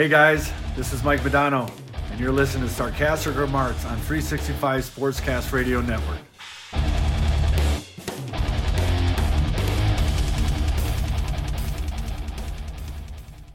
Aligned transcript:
Hey 0.00 0.08
guys, 0.08 0.50
this 0.76 0.94
is 0.94 1.04
Mike 1.04 1.20
Modano, 1.20 1.70
and 2.10 2.18
you're 2.18 2.32
listening 2.32 2.66
to 2.66 2.72
Sarcastic 2.72 3.36
Remarks 3.36 3.84
on 3.84 3.98
365 3.98 4.82
Sportscast 4.82 5.52
Radio 5.52 5.82
Network. 5.82 6.20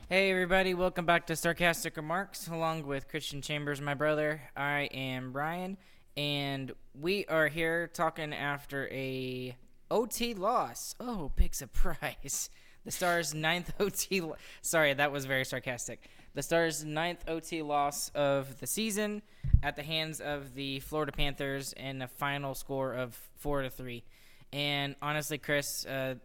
Hey 0.07 0.29
everybody, 0.29 0.75
welcome 0.75 1.07
back 1.07 1.25
to 1.25 1.35
Sarcastic 1.35 1.97
Remarks 1.97 2.47
along 2.47 2.85
with 2.85 3.07
Christian 3.07 3.41
Chambers, 3.41 3.81
my 3.81 3.95
brother. 3.95 4.39
I 4.55 4.81
am 4.93 5.31
Brian, 5.31 5.77
and 6.15 6.71
we 6.93 7.25
are 7.25 7.47
here 7.47 7.87
talking 7.87 8.35
after 8.35 8.87
a 8.91 9.57
OT 9.89 10.35
loss. 10.35 10.93
Oh, 10.99 11.31
big 11.35 11.55
surprise. 11.55 12.51
The 12.85 12.91
Stars' 12.91 13.33
ninth 13.33 13.73
OT. 13.79 14.21
Lo- 14.21 14.35
Sorry, 14.61 14.93
that 14.93 15.11
was 15.11 15.25
very 15.25 15.43
sarcastic. 15.43 16.07
The 16.35 16.43
Stars' 16.43 16.83
ninth 16.83 17.23
OT 17.29 17.61
loss 17.61 18.09
of 18.09 18.59
the 18.59 18.67
season 18.67 19.21
at 19.63 19.77
the 19.77 19.83
hands 19.83 20.19
of 20.19 20.53
the 20.53 20.81
Florida 20.81 21.13
Panthers 21.13 21.71
in 21.73 22.01
a 22.01 22.09
final 22.09 22.53
score 22.53 22.93
of 22.93 23.17
four 23.37 23.61
to 23.61 23.69
three. 23.69 24.03
And 24.51 24.97
honestly, 25.01 25.37
Chris, 25.37 25.85
uh, 25.85 26.15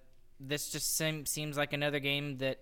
this 0.41 0.71
just 0.71 0.97
seem, 0.97 1.27
seems 1.27 1.57
like 1.57 1.73
another 1.73 2.01
game 2.01 2.39
that 2.39 2.59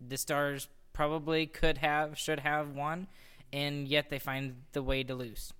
the 0.00 0.16
Stars 0.16 0.68
probably 0.92 1.46
could 1.46 1.78
have, 1.78 2.16
should 2.16 2.38
have 2.38 2.76
won, 2.76 3.08
and 3.52 3.88
yet 3.88 4.08
they 4.08 4.20
find 4.20 4.54
the 4.72 4.82
way 4.82 5.02
to 5.02 5.16
lose. 5.16 5.52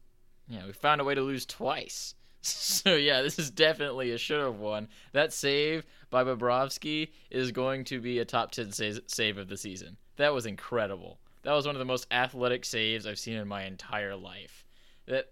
Yeah, 0.47 0.67
we 0.67 0.73
found 0.73 1.01
a 1.01 1.05
way 1.05 1.17
to 1.17 1.23
lose 1.23 1.45
twice. 1.45 2.15
So 2.47 2.97
yeah, 2.97 3.23
this 3.23 3.39
is 3.39 3.51
definitely 3.51 4.11
a 4.11 4.19
should 4.19 4.43
have 4.43 4.59
won. 4.59 4.89
That 5.13 5.33
save 5.33 5.87
by 6.11 6.25
Bobrovsky 6.25 7.09
is 7.31 7.53
going 7.53 7.85
to 7.85 8.03
be 8.03 8.19
a 8.19 8.27
top 8.27 8.51
ten 8.51 8.71
save, 8.71 9.01
save 9.07 9.39
of 9.39 9.49
the 9.49 9.57
season. 9.57 9.97
That 10.17 10.35
was 10.35 10.45
incredible. 10.45 11.19
That 11.45 11.53
was 11.53 11.67
one 11.67 11.75
of 11.75 11.79
the 11.79 11.85
most 11.85 12.07
athletic 12.11 12.65
saves 12.65 13.07
I've 13.07 13.19
seen 13.19 13.37
in 13.37 13.47
my 13.49 13.65
entire 13.65 14.17
life. 14.17 14.65
That 15.07 15.31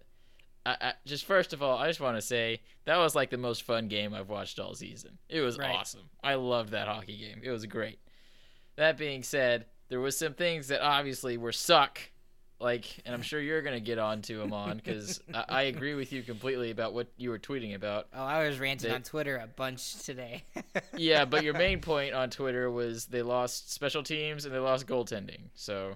I, 0.65 0.77
I, 0.79 0.93
just 1.05 1.25
first 1.25 1.53
of 1.53 1.61
all, 1.61 1.77
I 1.77 1.87
just 1.87 1.99
want 1.99 2.15
to 2.17 2.21
say 2.21 2.61
that 2.85 2.97
was 2.97 3.15
like 3.15 3.29
the 3.29 3.37
most 3.37 3.63
fun 3.63 3.87
game 3.87 4.13
I've 4.13 4.29
watched 4.29 4.59
all 4.59 4.73
season. 4.75 5.17
It 5.27 5.41
was 5.41 5.57
Right. 5.57 5.75
awesome. 5.75 6.09
I 6.23 6.35
loved 6.35 6.69
that 6.71 6.87
hockey 6.87 7.17
game. 7.17 7.41
It 7.43 7.49
was 7.51 7.65
great. 7.65 7.99
That 8.75 8.97
being 8.97 9.23
said, 9.23 9.65
there 9.89 9.99
was 9.99 10.17
some 10.17 10.33
things 10.33 10.69
that 10.69 10.81
obviously 10.81 11.37
were 11.37 11.51
suck 11.51 11.99
like 12.63 12.85
and 13.05 13.13
i'm 13.13 13.21
sure 13.21 13.39
you're 13.41 13.61
gonna 13.61 13.79
get 13.79 13.99
on 13.99 14.21
to 14.23 14.37
them 14.37 14.53
on 14.53 14.77
because 14.77 15.21
I, 15.33 15.45
I 15.49 15.61
agree 15.73 15.93
with 15.95 16.11
you 16.13 16.23
completely 16.23 16.71
about 16.71 16.93
what 16.93 17.07
you 17.17 17.29
were 17.29 17.37
tweeting 17.39 17.75
about 17.75 18.07
Oh, 18.13 18.23
I 18.23 18.47
was 18.47 18.59
ranting 18.59 18.89
They- 18.89 18.95
on 18.95 19.03
Twitter 19.03 19.35
a 19.37 19.47
bunch 19.47 19.95
today. 20.03 20.43
yeah 20.97 21.25
but 21.25 21.43
your 21.43 21.53
main 21.55 21.81
point 21.81 22.13
on 22.13 22.29
twitter 22.29 22.71
was 22.71 23.05
they 23.07 23.21
lost 23.21 23.71
special 23.73 24.01
teams 24.03 24.45
and 24.45 24.53
they 24.55 24.59
lost 24.59 24.87
goaltending 24.87 25.41
so 25.55 25.95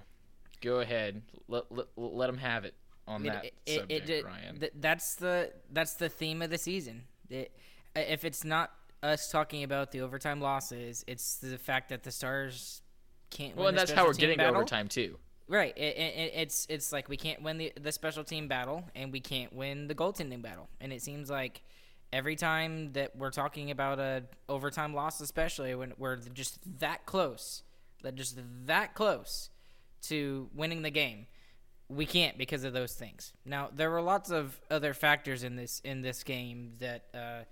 go 0.62 0.80
ahead 0.82 1.22
let, 1.48 1.72
let, 1.72 1.88
let 1.96 2.28
them 2.28 2.38
have 2.38 2.66
it 2.66 2.76
on 3.08 3.26
It- 3.26 3.30
that 3.32 3.46
it- 3.46 3.54
it- 3.66 3.80
subject 3.80 4.10
it- 4.10 4.26
ryan 4.26 4.60
th- 4.60 4.74
that's 4.76 5.16
the 5.16 5.52
that's 5.72 5.94
the 5.94 6.10
theme 6.10 6.42
of 6.42 6.50
the 6.50 6.58
season. 6.58 7.04
It, 7.30 7.52
if 7.96 8.24
it's 8.26 8.44
not 8.44 8.72
us 9.04 9.30
talking 9.32 9.64
about 9.64 9.92
the 9.92 10.02
overtime 10.02 10.42
losses, 10.42 11.04
it's 11.08 11.36
the 11.38 11.58
fact 11.58 11.90
that 11.90 12.04
the 12.04 12.12
Stars 12.12 12.82
can't. 13.30 13.56
well 13.56 13.66
win 13.66 13.70
and 13.74 13.78
that's 13.80 13.92
how 13.92 14.06
we're 14.06 14.14
getting 14.14 14.38
battle. 14.38 14.56
overtime 14.56 14.88
too 14.88 15.18
Right. 15.50 15.78
It, 15.78 15.98
it, 15.98 16.32
it's 16.36 16.68
it's 16.70 16.92
like 16.92 17.08
we 17.08 17.16
can't 17.18 17.42
win 17.42 17.58
the 17.58 17.72
the 17.80 17.92
special 17.92 18.24
team 18.24 18.48
battle, 18.48 18.84
and 18.96 19.12
we 19.12 19.22
can't 19.22 19.54
win 19.54 19.88
the 19.88 19.96
goaltending 19.96 20.42
battle. 20.42 20.68
And 20.82 20.92
it 20.92 21.02
seems 21.02 21.30
like 21.30 21.62
every 22.12 22.36
time 22.36 22.94
that 22.94 23.16
we're 23.16 23.32
talking 23.32 23.72
about 23.72 24.00
a 24.00 24.24
overtime 24.50 24.94
loss, 24.94 25.22
especially 25.22 25.74
when 25.76 25.94
we're 25.98 26.18
just 26.18 26.60
that 26.80 27.06
close, 27.06 27.64
that 28.04 28.16
just 28.16 28.38
that 28.66 28.94
close 28.94 29.50
to 30.04 30.50
winning 30.54 30.82
the 30.82 30.90
game, 30.90 31.28
we 31.90 32.06
can't 32.06 32.38
because 32.38 32.64
of 32.64 32.74
those 32.74 32.94
things. 32.94 33.34
Now 33.46 33.70
there 33.74 33.90
were 33.90 34.02
lots 34.02 34.30
of 34.32 34.60
other 34.70 34.94
factors 34.94 35.44
in 35.44 35.56
this 35.56 35.82
in 35.86 36.02
this 36.02 36.24
game 36.24 36.74
that 36.80 37.06
uh, 37.14 37.44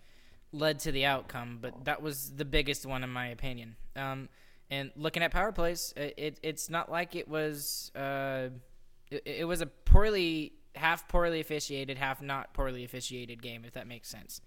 led 0.51 0.79
to 0.79 0.91
the 0.91 1.05
outcome, 1.05 1.59
but 1.61 1.85
that 1.85 2.01
was 2.01 2.31
the 2.31 2.45
biggest 2.45 2.85
one 2.85 3.03
in 3.03 3.09
my 3.09 3.27
opinion. 3.27 3.77
Um, 3.95 4.29
and 4.69 4.91
looking 4.95 5.23
at 5.23 5.31
power 5.31 5.51
plays, 5.51 5.93
it, 5.95 6.13
it 6.17 6.39
it's 6.43 6.69
not 6.69 6.91
like 6.91 7.15
it 7.15 7.27
was 7.27 7.91
uh, 7.95 8.49
it, 9.11 9.23
it 9.25 9.47
was 9.47 9.61
a 9.61 9.67
poorly 9.67 10.53
half 10.75 11.07
poorly 11.07 11.39
officiated, 11.39 11.97
half 11.97 12.21
not 12.21 12.53
poorly 12.53 12.83
officiated 12.83 13.41
game, 13.41 13.63
if 13.65 13.73
that 13.73 13.87
makes 13.87 14.09
sense. 14.09 14.41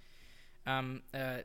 Um, 0.66 1.02
uh, 1.14 1.38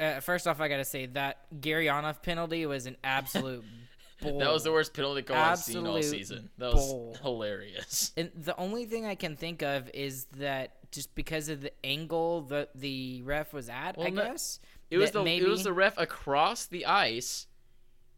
uh, 0.00 0.20
first 0.20 0.46
off, 0.48 0.60
I 0.60 0.68
gotta 0.68 0.84
say 0.84 1.06
that 1.06 1.46
Gurianov 1.60 2.22
penalty 2.22 2.66
was 2.66 2.86
an 2.86 2.96
absolute. 3.04 3.64
bull. 4.22 4.38
that 4.38 4.52
was 4.52 4.64
the 4.64 4.72
worst 4.72 4.94
penalty 4.94 5.22
call 5.22 5.36
i've 5.36 5.58
seen 5.58 5.86
all 5.86 6.00
season 6.00 6.48
that 6.56 6.72
was 6.72 6.86
bull. 6.86 7.16
hilarious 7.20 8.12
And 8.16 8.30
the 8.34 8.56
only 8.56 8.86
thing 8.86 9.04
I 9.04 9.16
can 9.16 9.36
think 9.36 9.62
of 9.62 9.90
is 9.92 10.26
that 10.36 10.76
just 10.92 11.14
because 11.14 11.48
of 11.48 11.60
the 11.60 11.72
angle 11.84 12.42
that 12.42 12.70
the 12.74 13.22
ref 13.22 13.52
was 13.52 13.68
at, 13.68 13.96
Well, 13.96 14.06
I 14.06 14.10
guess 14.10 14.60
It 14.90 14.98
was 14.98 15.10
the 15.10 15.24
maybe, 15.24 15.44
it 15.44 15.48
was 15.48 15.64
the 15.64 15.72
ref 15.72 15.98
across 15.98 16.66
the 16.66 16.86
ice, 16.86 17.48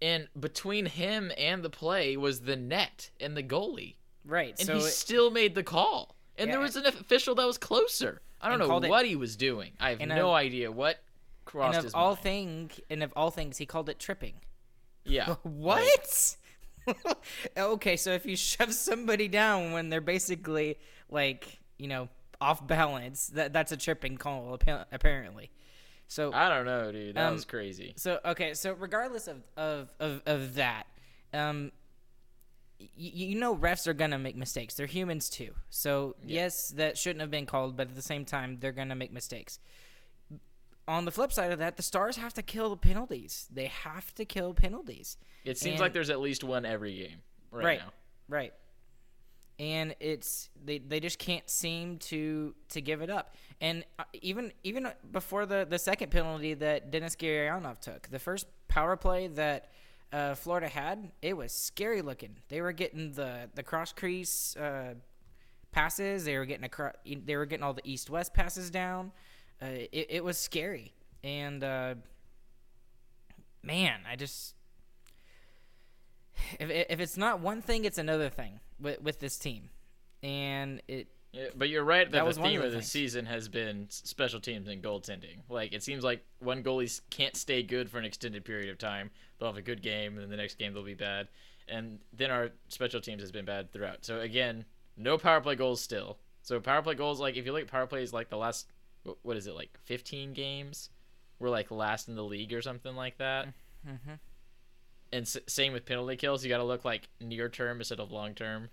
and 0.02 0.28
between 0.38 0.86
him 0.86 1.32
and 1.38 1.62
the 1.62 1.70
play 1.70 2.16
was 2.16 2.40
the 2.40 2.56
net 2.56 3.10
and 3.20 3.36
the 3.36 3.42
goalie, 3.42 3.96
right. 4.24 4.54
and 4.58 4.66
so 4.66 4.74
he 4.78 4.84
it- 4.84 4.90
still 4.90 5.30
made 5.30 5.54
the 5.54 5.62
call. 5.62 6.14
And 6.38 6.50
there 6.52 6.60
was 6.60 6.76
an 6.76 6.84
official 6.86 7.34
that 7.36 7.46
was 7.46 7.56
closer. 7.58 8.20
I 8.42 8.50
don't 8.50 8.58
know 8.58 8.66
called 8.66 8.84
it- 8.84 8.90
what 8.90 9.06
he 9.06 9.16
was 9.16 9.36
doing. 9.36 9.72
I 9.80 9.90
have 9.90 10.00
no 10.00 10.28
of- 10.30 10.34
idea 10.36 10.70
what 10.70 10.98
crossed 11.46 11.68
and 11.70 11.78
of 11.78 11.84
his 11.84 11.94
all 11.94 12.10
mind. 12.10 12.18
thing 12.22 12.70
and 12.90 13.02
of 13.02 13.12
all 13.16 13.30
things, 13.30 13.56
he 13.56 13.64
called 13.66 13.88
it 13.88 13.98
tripping. 13.98 14.34
yeah. 15.04 15.36
What? 15.42 16.36
okay, 17.56 17.96
so 17.96 18.12
if 18.12 18.26
you 18.26 18.36
shove 18.36 18.72
somebody 18.72 19.28
down 19.28 19.72
when 19.72 19.88
they're 19.88 20.00
basically 20.00 20.78
like 21.10 21.58
you 21.78 21.88
know 21.88 22.08
off 22.40 22.64
balance, 22.66 23.28
that 23.28 23.52
that's 23.52 23.72
a 23.72 23.76
tripping 23.76 24.16
call 24.18 24.58
apparently. 24.92 25.50
So 26.08 26.32
I 26.32 26.48
don't 26.48 26.64
know, 26.66 26.92
dude. 26.92 27.16
That 27.16 27.26
Um, 27.26 27.32
was 27.34 27.44
crazy. 27.44 27.94
So 27.96 28.20
okay, 28.24 28.54
so 28.54 28.72
regardless 28.74 29.26
of 29.28 29.42
of 29.56 29.90
of, 29.98 30.22
of 30.26 30.54
that, 30.54 30.86
um, 31.32 31.72
y- 32.80 32.88
you 32.96 33.38
know 33.38 33.56
refs 33.56 33.86
are 33.86 33.94
gonna 33.94 34.18
make 34.18 34.36
mistakes. 34.36 34.74
They're 34.74 34.86
humans 34.86 35.28
too. 35.28 35.54
So 35.68 36.14
yes, 36.24 36.68
that 36.76 36.96
shouldn't 36.96 37.20
have 37.20 37.30
been 37.30 37.46
called, 37.46 37.76
but 37.76 37.88
at 37.88 37.94
the 37.96 38.02
same 38.02 38.24
time, 38.24 38.58
they're 38.60 38.72
gonna 38.72 38.94
make 38.94 39.12
mistakes. 39.12 39.58
On 40.88 41.04
the 41.04 41.10
flip 41.10 41.32
side 41.32 41.50
of 41.50 41.58
that, 41.58 41.76
the 41.76 41.82
Stars 41.82 42.16
have 42.16 42.32
to 42.34 42.42
kill 42.42 42.70
the 42.70 42.76
penalties. 42.76 43.48
They 43.52 43.66
have 43.66 44.14
to 44.14 44.24
kill 44.24 44.54
penalties. 44.54 45.16
It 45.44 45.58
seems 45.58 45.74
and- 45.74 45.80
like 45.80 45.92
there's 45.92 46.10
at 46.10 46.20
least 46.20 46.44
one 46.44 46.64
every 46.64 46.96
game 46.96 47.22
right, 47.50 47.64
Right. 47.64 47.78
now. 47.80 47.92
Right. 48.28 48.52
And 49.58 49.94
it's 50.00 50.50
they, 50.64 50.78
they 50.78 51.00
just 51.00 51.18
can't 51.18 51.48
seem 51.48 51.98
to 51.98 52.54
to 52.68 52.80
give 52.80 53.00
it 53.00 53.08
up. 53.08 53.34
And 53.60 53.84
uh, 53.98 54.04
even 54.12 54.52
even 54.64 54.88
before 55.12 55.46
the 55.46 55.66
the 55.68 55.78
second 55.78 56.10
penalty 56.10 56.54
that 56.54 56.90
Denis 56.90 57.16
Gurianov 57.16 57.80
took, 57.80 58.08
the 58.08 58.18
first 58.18 58.46
power 58.68 58.96
play 58.96 59.28
that 59.28 59.70
uh, 60.12 60.34
Florida 60.34 60.68
had, 60.68 61.10
it 61.22 61.36
was 61.36 61.52
scary 61.52 62.02
looking. 62.02 62.36
They 62.48 62.60
were 62.60 62.72
getting 62.72 63.12
the 63.12 63.48
the 63.54 63.62
cross 63.62 63.92
crease 63.92 64.56
uh, 64.56 64.94
passes. 65.72 66.24
They 66.24 66.36
were 66.36 66.44
getting 66.44 66.64
across, 66.64 66.92
They 67.04 67.36
were 67.36 67.46
getting 67.46 67.64
all 67.64 67.74
the 67.74 67.88
east 67.88 68.10
west 68.10 68.34
passes 68.34 68.70
down. 68.70 69.12
Uh, 69.60 69.66
it, 69.92 70.06
it 70.10 70.24
was 70.24 70.38
scary. 70.38 70.92
And 71.24 71.64
uh, 71.64 71.94
man, 73.62 74.00
I 74.08 74.16
just 74.16 74.54
if 76.60 76.70
if 76.70 77.00
it's 77.00 77.16
not 77.16 77.40
one 77.40 77.62
thing, 77.62 77.84
it's 77.84 77.98
another 77.98 78.28
thing 78.28 78.60
with 78.80 79.00
with 79.02 79.20
this 79.20 79.38
team, 79.38 79.70
and 80.22 80.82
it 80.88 81.08
Yeah, 81.32 81.48
but 81.54 81.68
you're 81.68 81.84
right 81.84 82.10
that, 82.10 82.24
That 82.24 82.34
the 82.34 82.40
of 82.40 82.46
theme 82.46 82.60
the 82.60 82.66
of 82.66 82.72
the 82.72 82.82
season 82.82 83.26
has 83.26 83.48
been 83.48 83.86
special 83.90 84.40
teams 84.40 84.68
and 84.68 84.82
goaltending. 84.82 85.38
Like 85.48 85.72
it 85.72 85.82
seems 85.82 86.02
like 86.04 86.24
one 86.38 86.62
goalie 86.62 87.00
can't 87.10 87.36
stay 87.36 87.62
good 87.62 87.90
for 87.90 87.98
an 87.98 88.04
extended 88.04 88.44
period 88.44 88.70
of 88.70 88.78
time. 88.78 89.10
They'll 89.38 89.48
have 89.48 89.58
a 89.58 89.62
good 89.62 89.82
game, 89.82 90.14
and 90.14 90.22
then 90.22 90.30
the 90.30 90.36
next 90.36 90.58
game 90.58 90.72
they'll 90.72 90.82
be 90.82 90.94
bad. 90.94 91.28
And 91.68 91.98
then 92.12 92.30
our 92.30 92.50
special 92.68 93.00
teams 93.00 93.22
has 93.22 93.32
been 93.32 93.44
bad 93.44 93.72
throughout. 93.72 94.04
So 94.04 94.20
again, 94.20 94.64
no 94.96 95.18
power 95.18 95.40
play 95.40 95.56
goals 95.56 95.80
still. 95.80 96.18
So 96.42 96.60
power 96.60 96.80
play 96.80 96.94
goals, 96.94 97.18
like 97.20 97.36
if 97.36 97.44
you 97.44 97.52
look 97.52 97.62
at 97.62 97.68
power 97.68 97.86
plays, 97.88 98.12
like 98.12 98.30
the 98.30 98.36
last, 98.36 98.68
what 99.22 99.36
is 99.36 99.48
it, 99.48 99.54
like 99.54 99.76
15 99.84 100.32
games, 100.32 100.90
we're 101.40 101.50
like 101.50 101.72
last 101.72 102.08
in 102.08 102.14
the 102.14 102.22
league 102.22 102.52
or 102.54 102.62
something 102.62 102.94
like 102.94 103.18
that. 103.18 103.48
Mhm. 103.86 104.20
And 105.12 105.22
s- 105.22 105.38
same 105.46 105.72
with 105.72 105.86
penalty 105.86 106.16
kills. 106.16 106.44
You 106.44 106.48
got 106.48 106.58
to 106.58 106.64
look 106.64 106.84
like 106.84 107.08
near 107.20 107.48
term 107.48 107.78
instead 107.78 108.00
of 108.00 108.10
long 108.10 108.34
term 108.34 108.68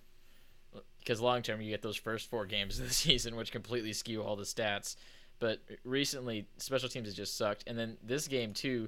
because 0.99 1.21
long 1.21 1.41
term 1.41 1.61
you 1.61 1.69
get 1.69 1.81
those 1.81 1.97
first 1.97 2.29
four 2.29 2.45
games 2.45 2.79
of 2.79 2.87
the 2.87 2.93
season, 2.93 3.35
which 3.35 3.51
completely 3.51 3.93
skew 3.93 4.23
all 4.23 4.35
the 4.35 4.43
stats. 4.43 4.95
But 5.39 5.59
recently, 5.83 6.47
special 6.57 6.89
teams 6.89 7.07
has 7.07 7.15
just 7.15 7.37
sucked, 7.37 7.65
and 7.67 7.77
then 7.77 7.97
this 8.01 8.27
game 8.27 8.53
too, 8.53 8.87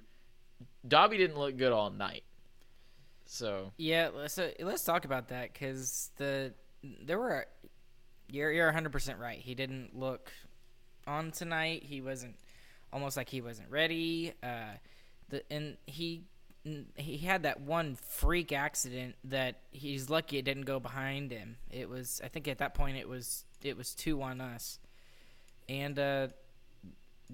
Dobby 0.88 1.18
didn't 1.18 1.38
look 1.38 1.58
good 1.58 1.72
all 1.72 1.90
night. 1.90 2.24
So 3.26 3.72
yeah. 3.78 4.10
So 4.28 4.52
let's 4.60 4.84
talk 4.84 5.06
about 5.06 5.30
that 5.30 5.52
because 5.54 6.12
the 6.18 6.54
there 7.04 7.20
were 7.20 7.48
you're 8.28 8.52
you're 8.52 8.68
100 8.68 8.92
percent 8.92 9.20
right. 9.20 9.40
He 9.40 9.56
didn't 9.56 9.98
look 9.98 10.32
on 11.08 11.32
tonight. 11.32 11.84
He 11.84 12.02
wasn't 12.02 12.36
almost 12.94 13.18
like 13.18 13.30
he 13.30 13.42
wasn't 13.42 13.70
ready. 13.70 14.34
Uh, 14.42 14.78
the 15.30 15.44
and 15.52 15.78
he 15.88 16.24
he 16.96 17.18
had 17.18 17.44
that 17.44 17.62
one 17.62 17.96
freak 17.96 18.52
accident 18.52 19.16
that 19.24 19.60
he's 19.72 20.10
lucky 20.10 20.38
it 20.38 20.46
didn't 20.46 20.64
go 20.64 20.80
behind 20.80 21.32
him. 21.32 21.58
It 21.70 21.90
was 21.90 22.22
I 22.24 22.28
think 22.28 22.48
at 22.48 22.58
that 22.58 22.74
point 22.74 22.98
it 22.98 23.08
was 23.08 23.46
it 23.64 23.78
was 23.78 23.94
two 23.94 24.22
on 24.22 24.42
us, 24.42 24.80
and 25.70 25.98
uh, 26.00 26.28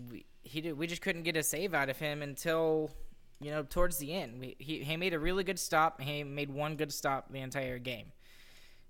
we 0.09 0.25
he 0.43 0.61
did, 0.61 0.77
we 0.77 0.87
just 0.87 1.01
couldn't 1.01 1.23
get 1.23 1.35
a 1.37 1.43
save 1.43 1.73
out 1.73 1.89
of 1.89 1.97
him 1.97 2.21
until 2.21 2.91
you 3.39 3.51
know 3.51 3.63
towards 3.63 3.97
the 3.97 4.13
end. 4.13 4.39
We, 4.39 4.55
he 4.59 4.83
he 4.83 4.97
made 4.97 5.13
a 5.13 5.19
really 5.19 5.43
good 5.43 5.59
stop. 5.59 6.01
He 6.01 6.23
made 6.23 6.51
one 6.51 6.75
good 6.75 6.91
stop 6.91 7.31
the 7.31 7.39
entire 7.39 7.79
game, 7.79 8.07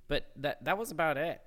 but 0.07 0.31
that 0.37 0.63
that 0.65 0.77
was 0.77 0.91
about 0.91 1.17
it. 1.17 1.41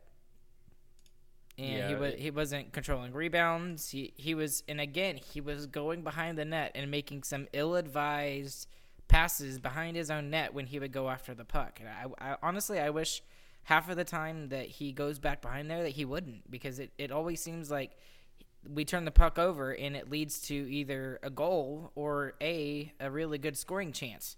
And 1.56 1.88
he 1.88 1.94
was 1.94 2.14
he 2.16 2.30
wasn't 2.30 2.72
controlling 2.72 3.12
rebounds. 3.12 3.90
He 3.90 4.12
he 4.16 4.34
was 4.34 4.62
and 4.68 4.80
again 4.80 5.16
he 5.16 5.40
was 5.40 5.66
going 5.66 6.02
behind 6.02 6.38
the 6.38 6.44
net 6.44 6.72
and 6.74 6.90
making 6.90 7.24
some 7.24 7.46
ill-advised 7.52 8.68
passes 9.14 9.58
behind 9.58 9.96
his 9.96 10.10
own 10.10 10.30
net 10.30 10.52
when 10.52 10.66
he 10.66 10.78
would 10.78 10.92
go 10.92 11.08
after 11.08 11.34
the 11.34 11.44
puck. 11.44 11.78
And 11.80 11.88
I, 11.88 12.32
I 12.32 12.36
honestly 12.42 12.80
I 12.80 12.90
wish 12.90 13.22
half 13.64 13.88
of 13.88 13.96
the 13.96 14.04
time 14.04 14.48
that 14.48 14.66
he 14.66 14.92
goes 14.92 15.18
back 15.18 15.40
behind 15.40 15.70
there 15.70 15.82
that 15.84 15.90
he 15.92 16.04
wouldn't 16.04 16.50
because 16.50 16.78
it, 16.78 16.90
it 16.98 17.10
always 17.12 17.40
seems 17.40 17.70
like 17.70 17.92
we 18.68 18.84
turn 18.84 19.04
the 19.04 19.10
puck 19.10 19.38
over 19.38 19.72
and 19.72 19.94
it 19.94 20.10
leads 20.10 20.40
to 20.40 20.54
either 20.54 21.20
a 21.22 21.30
goal 21.30 21.92
or 21.94 22.34
a 22.40 22.92
a 22.98 23.10
really 23.10 23.38
good 23.38 23.56
scoring 23.56 23.92
chance. 23.92 24.36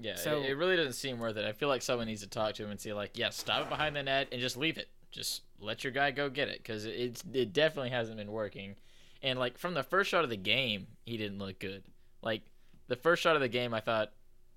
Yeah, 0.00 0.16
So- 0.16 0.40
it, 0.42 0.50
it 0.50 0.54
really 0.54 0.76
doesn't 0.76 0.92
seem 0.94 1.18
worth 1.18 1.36
it. 1.36 1.44
I 1.44 1.52
feel 1.52 1.68
like 1.68 1.82
someone 1.82 2.06
needs 2.06 2.22
to 2.22 2.28
talk 2.28 2.54
to 2.54 2.64
him 2.64 2.70
and 2.70 2.80
say 2.80 2.92
like, 2.92 3.16
yeah, 3.16 3.30
stop 3.30 3.62
it 3.62 3.68
behind 3.68 3.94
the 3.96 4.02
net 4.02 4.28
and 4.32 4.40
just 4.40 4.56
leave 4.56 4.78
it. 4.78 4.88
Just 5.10 5.42
let 5.60 5.84
your 5.84 5.92
guy 5.92 6.10
go 6.10 6.28
get 6.28 6.48
it 6.48 6.58
because 6.58 6.84
it, 6.86 7.22
it 7.32 7.52
definitely 7.52 7.90
hasn't 7.90 8.16
been 8.16 8.30
working. 8.32 8.76
And 9.22 9.38
like 9.38 9.58
from 9.58 9.74
the 9.74 9.82
first 9.82 10.10
shot 10.10 10.24
of 10.24 10.30
the 10.30 10.36
game, 10.36 10.86
he 11.04 11.16
didn't 11.16 11.38
look 11.38 11.58
good. 11.58 11.82
Like 12.22 12.42
the 12.88 12.96
first 12.96 13.22
shot 13.22 13.36
of 13.36 13.42
the 13.42 13.48
game, 13.48 13.72
I 13.74 13.80
thought 13.80 14.12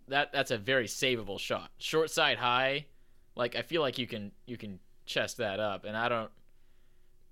that 0.08 0.32
that's 0.34 0.52
a 0.52 0.58
very 0.58 0.88
savable 0.88 1.40
shot, 1.40 1.70
short 1.78 2.10
side 2.10 2.38
high. 2.38 2.86
Like 3.36 3.56
I 3.56 3.62
feel 3.62 3.82
like 3.82 3.98
you 3.98 4.08
can 4.08 4.32
you 4.46 4.58
can 4.58 4.80
chest 5.06 5.38
that 5.38 5.60
up, 5.60 5.86
and 5.86 5.96
I 5.96 6.10
don't. 6.10 6.32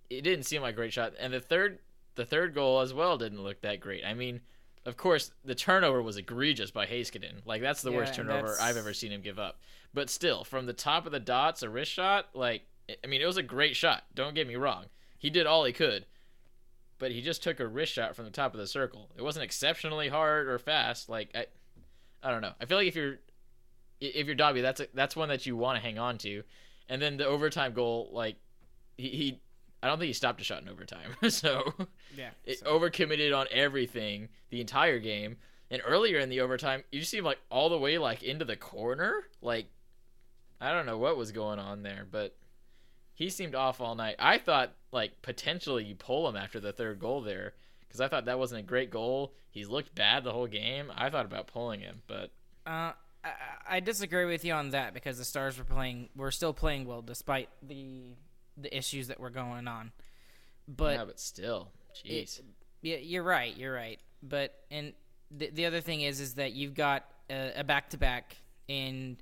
It 0.09 0.21
didn't 0.21 0.45
seem 0.45 0.61
like 0.61 0.73
a 0.73 0.77
great 0.77 0.93
shot, 0.93 1.13
and 1.19 1.33
the 1.33 1.39
third 1.39 1.79
the 2.15 2.25
third 2.25 2.53
goal 2.53 2.81
as 2.81 2.93
well 2.93 3.17
didn't 3.17 3.43
look 3.43 3.61
that 3.61 3.79
great. 3.79 4.03
I 4.05 4.13
mean, 4.13 4.41
of 4.85 4.97
course, 4.97 5.31
the 5.45 5.55
turnover 5.55 6.01
was 6.01 6.17
egregious 6.17 6.71
by 6.71 6.85
Heiskanen. 6.85 7.45
Like 7.45 7.61
that's 7.61 7.81
the 7.81 7.91
Yeah, 7.91 7.97
worst 7.97 8.15
turnover 8.15 8.47
that's- 8.47 8.59
I've 8.61 8.77
ever 8.77 8.93
seen 8.93 9.11
him 9.11 9.21
give 9.21 9.39
up. 9.39 9.59
But 9.93 10.09
still, 10.09 10.43
from 10.43 10.65
the 10.65 10.73
top 10.73 11.05
of 11.05 11.11
the 11.11 11.19
dots, 11.19 11.63
a 11.63 11.69
wrist 11.69 11.91
shot, 11.91 12.29
like 12.33 12.63
I 13.03 13.07
mean, 13.07 13.21
it 13.21 13.25
was 13.25 13.37
a 13.37 13.43
great 13.43 13.75
shot. 13.75 14.03
Don't 14.15 14.33
get 14.35 14.47
me 14.47 14.55
wrong. 14.55 14.85
He 15.17 15.29
did 15.29 15.45
all 15.45 15.63
he 15.65 15.73
could. 15.73 16.05
But 16.99 17.11
he 17.11 17.21
just 17.21 17.41
took 17.41 17.59
a 17.59 17.67
wrist 17.67 17.93
shot 17.93 18.15
from 18.15 18.25
the 18.25 18.31
top 18.31 18.53
of 18.53 18.59
the 18.59 18.67
circle. 18.67 19.09
It 19.17 19.21
wasn't 19.21 19.45
exceptionally 19.45 20.09
hard 20.09 20.47
or 20.47 20.59
fast. 20.59 21.09
Like 21.09 21.29
I, 21.33 21.45
I 22.21 22.29
don't 22.31 22.41
know. 22.41 22.53
I 22.61 22.65
feel 22.65 22.77
like 22.77 22.87
if 22.87 22.95
you're, 22.95 23.19
if 24.01 24.25
you're 24.27 24.35
Dobby, 24.35 24.61
that's 24.61 24.81
a, 24.81 24.87
that's 24.93 25.15
one 25.15 25.29
that 25.29 25.45
you 25.45 25.55
want 25.55 25.77
to 25.77 25.81
hang 25.81 25.97
on 25.97 26.17
to. 26.19 26.43
And 26.89 27.01
then 27.01 27.17
the 27.17 27.25
overtime 27.25 27.73
goal, 27.73 28.09
like 28.11 28.35
he, 28.97 29.07
he 29.09 29.39
I 29.81 29.87
don't 29.87 29.97
think 29.97 30.07
he 30.07 30.13
stopped 30.13 30.41
a 30.41 30.43
shot 30.43 30.61
in 30.61 30.67
overtime. 30.69 31.15
so 31.29 31.73
Yeah. 32.17 32.31
it 32.45 32.61
overcommitted 32.65 33.37
on 33.37 33.47
everything 33.49 34.27
the 34.49 34.59
entire 34.59 34.99
game. 34.99 35.37
And 35.71 35.81
earlier 35.85 36.19
in 36.19 36.29
the 36.29 36.41
overtime, 36.41 36.83
you 36.91 37.03
see 37.03 37.17
him 37.17 37.23
like 37.25 37.39
all 37.49 37.69
the 37.69 37.77
way 37.77 37.97
like 37.97 38.23
into 38.23 38.43
the 38.43 38.57
corner. 38.57 39.23
Like 39.41 39.67
I 40.59 40.73
don't 40.73 40.85
know 40.85 40.97
what 40.97 41.15
was 41.15 41.31
going 41.31 41.59
on 41.59 41.83
there, 41.83 42.05
but 42.11 42.35
he 43.19 43.29
seemed 43.29 43.53
off 43.53 43.81
all 43.81 43.95
night. 43.95 44.15
I 44.17 44.37
thought 44.37 44.71
like 44.93 45.21
potentially 45.21 45.83
you 45.83 45.93
pull 45.93 46.27
him 46.29 46.37
after 46.37 46.57
the 46.61 46.71
third 46.71 46.99
goal 46.99 47.19
there 47.21 47.53
because 47.81 47.99
I 47.99 48.07
thought 48.07 48.23
that 48.25 48.39
wasn't 48.39 48.61
a 48.61 48.63
great 48.63 48.89
goal. 48.89 49.33
He's 49.51 49.67
looked 49.67 49.93
bad 49.93 50.23
the 50.23 50.31
whole 50.31 50.47
game. 50.47 50.89
I 50.95 51.09
thought 51.09 51.25
about 51.25 51.47
pulling 51.47 51.81
him, 51.81 52.01
but 52.07 52.31
Uh, 52.65 52.93
I, 53.23 53.31
I 53.67 53.79
disagree 53.81 54.23
with 54.23 54.45
you 54.45 54.53
on 54.53 54.69
that 54.69 54.93
because 54.93 55.17
the 55.17 55.25
Stars 55.25 55.57
were 55.57 55.65
playing, 55.65 56.07
were 56.15 56.31
still 56.31 56.53
playing 56.53 56.85
well 56.85 57.01
despite 57.01 57.49
the 57.61 58.13
the 58.55 58.75
issues 58.75 59.09
that 59.09 59.19
were 59.19 59.29
going 59.29 59.67
on. 59.67 59.91
But 60.65 60.95
yeah, 60.97 61.05
but 61.05 61.19
still, 61.19 61.71
jeez. 61.93 62.39
yeah, 62.81 62.97
you're 62.97 63.23
right. 63.23 63.55
You're 63.57 63.73
right. 63.73 63.99
But 64.23 64.63
and 64.71 64.93
the 65.29 65.49
the 65.49 65.65
other 65.65 65.81
thing 65.81 66.01
is 66.01 66.21
is 66.21 66.35
that 66.35 66.53
you've 66.53 66.73
got 66.73 67.03
a 67.29 67.65
back 67.65 67.89
to 67.89 67.97
back 67.97 68.37
in. 68.69 69.17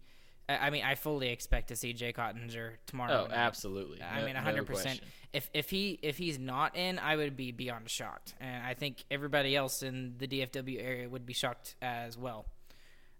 I 0.50 0.70
mean, 0.70 0.84
I 0.84 0.96
fully 0.96 1.30
expect 1.30 1.68
to 1.70 1.76
see 1.76 1.92
Jake 1.94 2.18
Oettinger 2.18 2.74
tomorrow. 2.86 3.24
oh, 3.26 3.28
night. 3.28 3.38
absolutely. 3.38 4.02
I 4.02 4.20
No- 4.22 4.26
mean, 4.26 4.36
no 4.36 4.40
hundred 4.42 4.66
percent. 4.66 5.02
If 5.34 5.50
if 5.54 5.70
he 5.70 6.00
if 6.02 6.18
he's 6.18 6.40
not 6.40 6.76
in, 6.78 7.00
I 7.00 7.16
would 7.18 7.36
be 7.36 7.52
beyond 7.52 7.90
shocked, 7.90 8.34
and 8.40 8.66
I 8.66 8.74
think 8.74 9.04
everybody 9.12 9.56
else 9.58 9.84
in 9.84 10.16
the 10.18 10.28
DFW 10.28 10.82
area 10.82 11.10
would 11.10 11.26
be 11.26 11.34
shocked 11.34 11.76
as 11.82 12.18
well, 12.18 12.46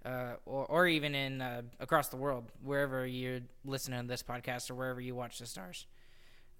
uh, 0.06 0.36
or 0.46 0.66
or 0.68 0.88
even 0.88 1.14
in 1.16 1.42
uh, 1.42 1.64
across 1.82 2.08
the 2.08 2.16
world, 2.18 2.46
wherever 2.64 3.06
you're 3.06 3.42
listening 3.66 4.02
to 4.02 4.08
this 4.08 4.24
podcast 4.24 4.72
or 4.72 4.76
wherever 4.76 5.02
you 5.02 5.14
watch 5.14 5.38
the 5.40 5.46
stars. 5.46 5.86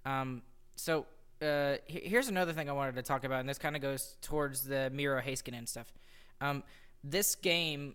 Um, 0.04 0.42
so 0.76 1.06
uh, 1.40 1.76
here's 1.86 2.28
another 2.28 2.52
thing 2.52 2.68
I 2.68 2.72
wanted 2.72 2.96
to 2.96 3.02
talk 3.02 3.24
about, 3.24 3.40
and 3.40 3.48
this 3.48 3.58
kind 3.58 3.74
of 3.74 3.80
goes 3.80 4.16
towards 4.20 4.64
the 4.64 4.90
Miro 4.90 5.20
Heiskanen 5.22 5.66
stuff. 5.66 5.90
Um, 6.42 6.62
this 7.02 7.36
game 7.36 7.94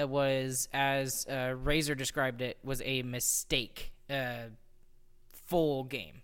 uh, 0.00 0.06
was, 0.06 0.68
as 0.72 1.26
uh, 1.28 1.54
Razor 1.62 1.94
described 1.94 2.40
it, 2.40 2.58
was 2.62 2.82
a 2.84 3.02
mistake. 3.02 3.92
Uh, 4.08 4.48
full 5.48 5.84
game, 5.84 6.22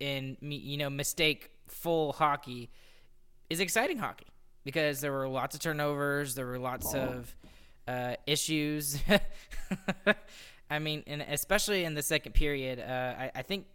and 0.00 0.36
you 0.40 0.76
know, 0.76 0.88
mistake 0.88 1.50
full 1.66 2.12
hockey 2.12 2.70
is 3.48 3.60
exciting 3.60 3.98
hockey 3.98 4.26
because 4.64 5.00
there 5.00 5.12
were 5.12 5.28
lots 5.28 5.54
of 5.54 5.60
turnovers, 5.60 6.34
there 6.34 6.46
were 6.46 6.58
lots 6.58 6.94
of 6.94 7.34
uh, 7.88 8.14
issues. 8.26 8.98
I 10.70 10.78
mean, 10.78 11.02
and 11.06 11.22
especially 11.22 11.84
in 11.84 11.94
the 11.94 12.02
second 12.02 12.32
period, 12.32 12.78
uh, 12.78 13.14
I, 13.18 13.30
I 13.34 13.42
think 13.42 13.66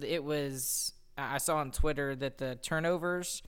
it 0.00 0.24
was. 0.24 0.92
I 1.18 1.36
saw 1.38 1.56
on 1.58 1.70
Twitter 1.70 2.16
that 2.16 2.38
the 2.38 2.54
turnovers 2.62 3.42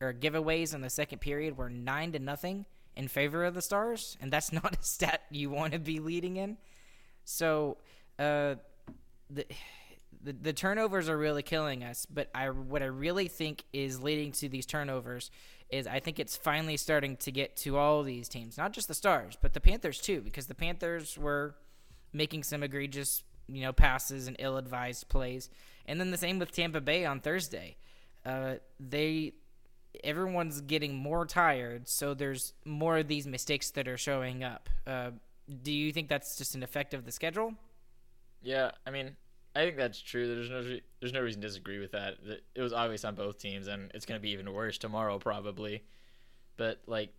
or 0.00 0.12
giveaways 0.12 0.74
in 0.74 0.80
the 0.80 0.90
second 0.90 1.18
period 1.18 1.56
were 1.56 1.68
nine 1.68 2.12
to 2.12 2.20
nothing 2.20 2.66
in 2.96 3.08
favor 3.08 3.44
of 3.44 3.54
the 3.54 3.62
Stars, 3.62 4.16
and 4.20 4.32
that's 4.32 4.52
not 4.64 4.78
a 4.78 4.82
stat 4.82 5.22
you 5.30 5.50
want 5.50 5.72
to 5.72 5.78
be 5.78 6.00
leading 6.00 6.36
in. 6.36 6.56
So, 7.24 7.76
uh, 8.18 8.56
the, 9.28 9.44
the 10.22 10.32
the 10.32 10.52
turnovers 10.52 11.08
are 11.08 11.18
really 11.18 11.42
killing 11.42 11.84
us. 11.84 12.06
But 12.06 12.30
I 12.34 12.50
what 12.50 12.82
I 12.82 12.86
really 12.86 13.28
think 13.28 13.64
is 13.72 14.00
leading 14.00 14.32
to 14.32 14.48
these 14.48 14.66
turnovers 14.66 15.30
is 15.68 15.86
I 15.86 16.00
think 16.00 16.18
it's 16.18 16.36
finally 16.36 16.76
starting 16.76 17.16
to 17.18 17.32
get 17.32 17.56
to 17.58 17.76
all 17.76 18.02
these 18.02 18.28
teams, 18.28 18.56
not 18.56 18.72
just 18.72 18.88
the 18.88 18.94
Stars, 18.94 19.36
but 19.40 19.52
the 19.52 19.60
Panthers 19.60 20.00
too, 20.00 20.20
because 20.20 20.46
the 20.46 20.54
Panthers 20.54 21.18
were 21.18 21.56
making 22.12 22.44
some 22.44 22.62
egregious 22.62 23.22
you 23.48 23.62
know 23.62 23.72
passes 23.72 24.26
and 24.28 24.36
ill-advised 24.38 25.08
plays, 25.08 25.50
and 25.86 26.00
then 26.00 26.10
the 26.10 26.16
same 26.16 26.38
with 26.38 26.52
Tampa 26.52 26.80
Bay 26.80 27.04
on 27.04 27.20
Thursday. 27.20 27.76
Uh, 28.24 28.54
they 28.80 29.32
everyone's 30.04 30.60
getting 30.60 30.94
more 30.94 31.26
tired, 31.26 31.88
so 31.88 32.14
there's 32.14 32.52
more 32.64 32.98
of 32.98 33.08
these 33.08 33.26
mistakes 33.26 33.70
that 33.72 33.86
are 33.88 33.96
showing 33.96 34.42
up. 34.44 34.68
Uh, 34.86 35.10
do 35.62 35.72
you 35.72 35.92
think 35.92 36.08
that's 36.08 36.36
just 36.36 36.54
an 36.54 36.62
effect 36.62 36.94
of 36.94 37.04
the 37.04 37.12
schedule? 37.12 37.54
Yeah, 38.42 38.72
I 38.86 38.90
mean, 38.90 39.16
I 39.54 39.60
think 39.64 39.76
that's 39.76 40.00
true. 40.00 40.26
There's 40.34 40.50
no 40.50 40.58
re- 40.60 40.82
there's 41.00 41.12
no 41.12 41.20
reason 41.20 41.40
to 41.40 41.46
disagree 41.48 41.78
with 41.78 41.92
that. 41.92 42.24
That- 42.26 42.44
It 42.54 42.62
was 42.62 42.72
obvious 42.72 43.04
on 43.04 43.14
both 43.14 43.38
teams, 43.38 43.66
and 43.68 43.90
it's 43.94 44.06
going 44.06 44.18
to 44.18 44.22
be 44.22 44.30
even 44.30 44.52
worse 44.52 44.78
tomorrow 44.78 45.18
probably. 45.18 45.82
But 46.56 46.80
like, 46.86 47.12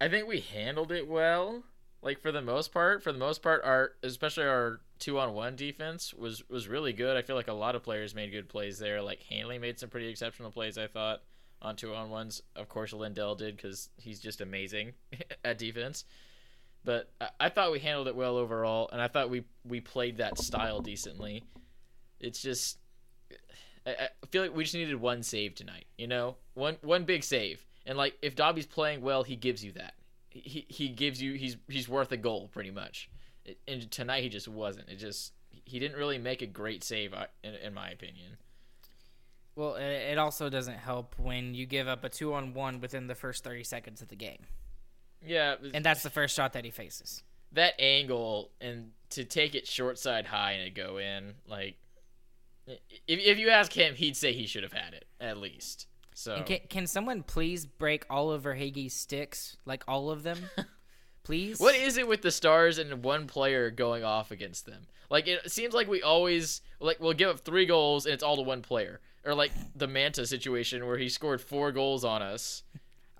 I 0.00 0.08
think 0.08 0.26
we 0.26 0.40
handled 0.40 0.90
it 0.92 1.06
well. 1.08 1.62
Like 2.02 2.20
for 2.20 2.32
the 2.32 2.42
most 2.42 2.72
part, 2.72 3.02
for 3.02 3.12
the 3.12 3.18
most 3.18 3.42
part, 3.42 3.62
our 3.64 3.92
especially 4.02 4.44
our 4.44 4.80
two 4.98 5.18
on 5.20 5.34
one 5.34 5.54
defense 5.54 6.12
was 6.12 6.48
was 6.48 6.66
really 6.66 6.92
good. 6.92 7.16
I 7.16 7.22
feel 7.22 7.36
like 7.36 7.46
a 7.48 7.52
lot 7.52 7.76
of 7.76 7.82
players 7.84 8.14
made 8.14 8.32
good 8.32 8.48
plays 8.48 8.78
there. 8.78 9.00
Like 9.00 9.22
Hanley 9.24 9.58
made 9.58 9.78
some 9.78 9.88
pretty 9.88 10.08
exceptional 10.08 10.50
plays. 10.50 10.76
I 10.78 10.88
thought 10.88 11.22
on 11.62 11.76
two 11.76 11.94
on 11.94 12.10
ones. 12.10 12.42
Of 12.54 12.68
course, 12.68 12.92
Lindell 12.92 13.34
did 13.34 13.56
because 13.56 13.88
he's 13.96 14.20
just 14.20 14.40
amazing 14.40 14.92
at 15.44 15.58
defense. 15.58 16.04
But 16.84 17.10
I, 17.20 17.28
I 17.40 17.48
thought 17.48 17.72
we 17.72 17.78
handled 17.78 18.08
it 18.08 18.16
well 18.16 18.36
overall, 18.36 18.90
and 18.92 19.00
I 19.00 19.08
thought 19.08 19.30
we 19.30 19.44
we 19.64 19.80
played 19.80 20.18
that 20.18 20.38
style 20.38 20.80
decently. 20.80 21.44
It's 22.20 22.42
just 22.42 22.78
I, 23.86 24.08
feel 24.30 24.42
like 24.42 24.54
we 24.54 24.64
just 24.64 24.74
needed 24.74 24.96
one 24.96 25.22
save 25.22 25.54
tonight. 25.54 25.86
You 25.98 26.06
know, 26.06 26.36
one 26.54 26.76
one 26.82 27.04
big 27.04 27.24
save, 27.24 27.64
and 27.86 27.98
like 27.98 28.14
if 28.22 28.34
Dobby's 28.34 28.66
playing 28.66 29.00
well, 29.00 29.22
he 29.22 29.36
gives 29.36 29.64
you 29.64 29.72
that. 29.72 29.94
He 30.28 30.66
he 30.68 30.88
gives 30.88 31.20
you 31.20 31.34
he's 31.34 31.56
he's 31.68 31.88
worth 31.88 32.12
a 32.12 32.16
goal 32.16 32.48
pretty 32.48 32.70
much. 32.70 33.10
And 33.66 33.90
tonight 33.90 34.22
he 34.22 34.28
just 34.28 34.46
wasn't. 34.46 34.88
It 34.88 34.96
just 34.96 35.32
he 35.64 35.78
didn't 35.78 35.96
really 35.96 36.18
make 36.18 36.42
a 36.42 36.46
great 36.46 36.84
save, 36.84 37.12
in, 37.42 37.54
in 37.54 37.74
my 37.74 37.90
opinion. 37.90 38.36
Well, 39.54 39.74
it, 39.74 40.16
also 40.18 40.48
doesn't 40.48 40.78
help 40.78 41.14
when 41.18 41.54
you 41.54 41.66
give 41.66 41.86
up 41.88 42.04
a 42.04 42.08
two 42.08 42.32
on 42.32 42.54
one 42.54 42.80
within 42.80 43.06
the 43.06 43.14
first 43.14 43.44
30 43.44 43.64
seconds 43.64 44.00
of 44.00 44.08
the 44.08 44.16
game. 44.16 44.46
Yeah, 45.24 45.56
And 45.74 45.84
that's 45.84 46.02
the 46.02 46.10
first 46.10 46.34
shot 46.34 46.54
that 46.54 46.64
he 46.64 46.70
faces. 46.70 47.22
that 47.52 47.74
angle 47.78 48.50
and 48.60 48.92
to 49.10 49.24
take 49.24 49.54
it 49.54 49.66
short 49.66 49.98
side 49.98 50.26
high 50.26 50.52
and 50.52 50.66
it 50.66 50.74
go 50.74 50.96
in 50.96 51.34
like 51.46 51.76
if, 52.66 52.78
if 53.06 53.38
you 53.38 53.50
ask 53.50 53.70
him 53.72 53.94
he'd 53.94 54.16
say 54.16 54.32
he 54.32 54.46
should 54.46 54.62
have 54.62 54.72
had 54.72 54.94
it 54.94 55.04
at 55.20 55.36
least 55.36 55.86
so 56.14 56.42
can, 56.42 56.60
can 56.68 56.86
someone 56.86 57.22
please 57.22 57.66
break 57.66 58.04
all 58.10 58.30
of 58.30 58.42
Verhaeghe's 58.42 58.94
sticks? 58.94 59.56
Like 59.64 59.84
all 59.88 60.10
of 60.10 60.22
them? 60.22 60.38
please. 61.24 61.58
What 61.58 61.74
is 61.74 61.96
it 61.96 62.06
with 62.06 62.22
the 62.22 62.30
Stars 62.30 62.78
and 62.78 63.04
one 63.04 63.26
player 63.26 63.70
going 63.70 64.04
off 64.04 64.30
against 64.30 64.66
them? 64.66 64.86
Like 65.10 65.26
it 65.26 65.50
seems 65.50 65.74
like 65.74 65.88
we 65.88 66.02
always 66.02 66.62
like 66.80 67.00
we'll 67.00 67.12
give 67.12 67.30
up 67.30 67.40
three 67.40 67.66
goals 67.66 68.06
and 68.06 68.14
it's 68.14 68.22
all 68.22 68.36
to 68.36 68.42
one 68.42 68.62
player. 68.62 69.00
Or 69.24 69.34
like 69.34 69.52
the 69.76 69.86
Mantha 69.86 70.26
situation 70.26 70.84
where 70.86 70.98
he 70.98 71.08
scored 71.08 71.40
four 71.40 71.70
goals 71.72 72.04
on 72.04 72.22
us 72.22 72.62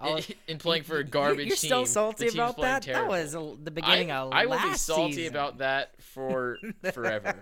in, 0.05 0.19
in 0.49 0.59
playing 0.59 0.83
for 0.83 0.97
a 0.99 1.05
garbage 1.19 1.47
You're 1.47 1.57
team. 1.57 1.69
still 1.69 1.83
The 1.83 1.89
salty 1.89 2.29
about 2.29 2.57
that. 2.61 2.83
terrible. 2.83 3.13
That 3.13 3.23
was 3.23 3.35
a, 3.35 3.55
the 3.63 3.71
beginning 3.71 4.11
I, 4.11 4.17
of 4.19 4.33
I 4.33 4.47
will 4.47 4.61
be 4.61 4.75
salty 4.75 5.13
season. 5.13 5.33
about 5.33 5.59
that 5.59 5.93
for 6.03 6.59
forever. 6.93 7.37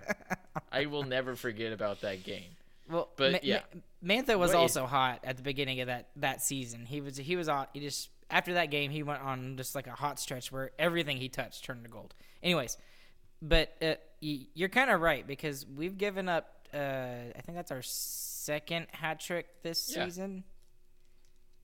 I 0.71 0.85
will 0.85 1.03
never 1.03 1.35
forget 1.35 1.73
about 1.73 2.01
that 2.01 2.23
game. 2.23 2.51
Well, 2.89 3.09
But, 3.15 3.31
Ma- 3.31 3.39
yeah. 3.41 3.61
Ma- 4.03 4.13
Mantha 4.13 4.37
was 4.37 4.53
also 4.53 4.85
hot 4.85 5.21
at 5.23 5.37
the 5.37 5.43
beginning 5.43 5.79
of 5.81 5.87
that 5.87 6.09
that 6.17 6.41
season. 6.43 6.85
He 6.85 7.01
was 7.01 7.17
he 7.17 7.35
was 7.35 7.47
on. 7.49 7.65
He 7.73 7.79
just 7.79 8.09
after 8.29 8.53
that 8.55 8.69
game 8.69 8.91
he 8.91 9.01
went 9.01 9.21
on 9.23 9.57
just 9.57 9.73
like 9.75 9.87
a 9.87 9.91
hot 9.91 10.19
stretch 10.19 10.51
where 10.51 10.71
everything 10.77 11.17
he 11.17 11.29
touched 11.29 11.63
turned 11.63 11.83
to 11.83 11.89
gold. 11.89 12.13
Anyways, 12.43 12.77
but 13.41 13.75
uh, 13.81 13.95
y- 14.21 14.45
you're 14.53 14.69
kind 14.69 14.89
of 14.91 15.01
right 15.01 15.25
because 15.25 15.65
we've 15.65 15.97
given 15.97 16.29
up. 16.29 16.67
Uh, 16.73 16.77
I 17.35 17.41
think 17.45 17.55
that's 17.57 17.71
our 17.71 17.81
second 18.41 18.87
hat 18.91 19.19
trick 19.19 19.61
this 19.63 19.91
Yeah. 19.95 20.05
season 20.05 20.43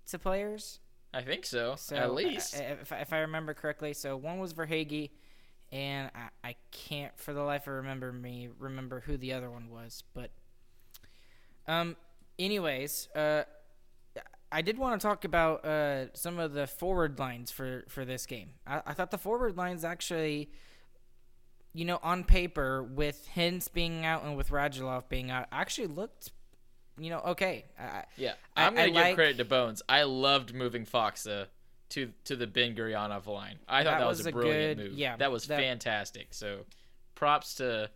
to 0.08 0.20
players. 0.20 0.80
I 1.14 1.22
think 1.22 1.46
so, 1.46 1.76
So 1.76 1.96
at 1.96 2.14
least. 2.14 2.56
if, 2.56 2.92
if 2.92 3.14
I 3.14 3.20
remember 3.20 3.54
correctly, 3.54 3.94
so 3.94 4.16
one 4.18 4.40
was 4.40 4.54
Verhaeghe, 4.54 5.10
and 5.72 6.12
I, 6.14 6.50
I 6.50 6.56
can't 6.72 7.18
for 7.18 7.34
the 7.34 7.42
life 7.42 7.66
of 7.68 7.74
remember 7.74 8.12
me 8.12 8.50
remember 8.60 9.00
who 9.02 9.18
the 9.18 9.34
other 9.34 9.50
one 9.50 9.70
was. 9.70 10.04
But 10.14 10.32
um, 11.68 11.96
anyways, 12.38 13.10
uh, 13.16 13.44
I 14.52 14.62
did 14.62 14.78
want 14.78 15.02
to 15.02 15.06
talk 15.08 15.26
about 15.26 15.66
uh 15.66 16.14
some 16.14 16.40
of 16.40 16.54
the 16.54 16.68
forward 16.68 17.20
lines 17.20 17.52
for 17.52 17.84
for 17.90 18.06
this 18.06 18.26
game. 18.26 18.52
I, 18.66 18.82
I 18.86 18.94
thought 18.94 19.12
the 19.12 19.18
forward 19.18 19.58
lines 19.58 19.84
actually. 19.84 20.52
You 21.74 21.86
know, 21.86 22.00
on 22.02 22.24
paper, 22.24 22.82
with 22.82 23.28
Hintz 23.36 23.72
being 23.72 24.04
out 24.04 24.24
and 24.24 24.36
with 24.36 24.50
Radulov 24.50 25.10
being 25.10 25.30
out, 25.30 25.46
actually 25.52 25.86
looked, 25.88 26.32
you 27.00 27.10
know, 27.10 27.20
okay. 27.20 27.66
I, 27.80 28.04
yeah, 28.18 28.34
I- 28.56 28.66
I'm 28.68 28.74
gonna 28.74 28.84
I 28.84 28.88
give 28.88 28.96
like- 28.96 29.16
credit 29.16 29.38
to 29.38 29.46
Bones. 29.46 29.82
I 29.88 30.04
loved 30.04 30.54
moving 30.54 30.86
Faksa 30.86 31.48
to 31.90 32.12
to 32.26 32.36
the 32.36 32.48
Benn 32.48 32.76
Gurianov 32.76 33.28
line. 33.28 33.60
I 33.68 33.84
thought 33.84 33.92
That 33.92 34.00
that, 34.00 34.08
was, 34.08 34.18
was 34.20 34.28
a 34.28 34.32
brilliant 34.32 34.78
good- 34.80 34.90
move. 34.92 34.98
yeah, 34.98 35.16
that 35.18 35.32
was 35.32 35.46
that- 35.48 35.60
fantastic. 35.60 36.34
So, 36.34 36.66
props 37.16 37.56
to 37.56 37.90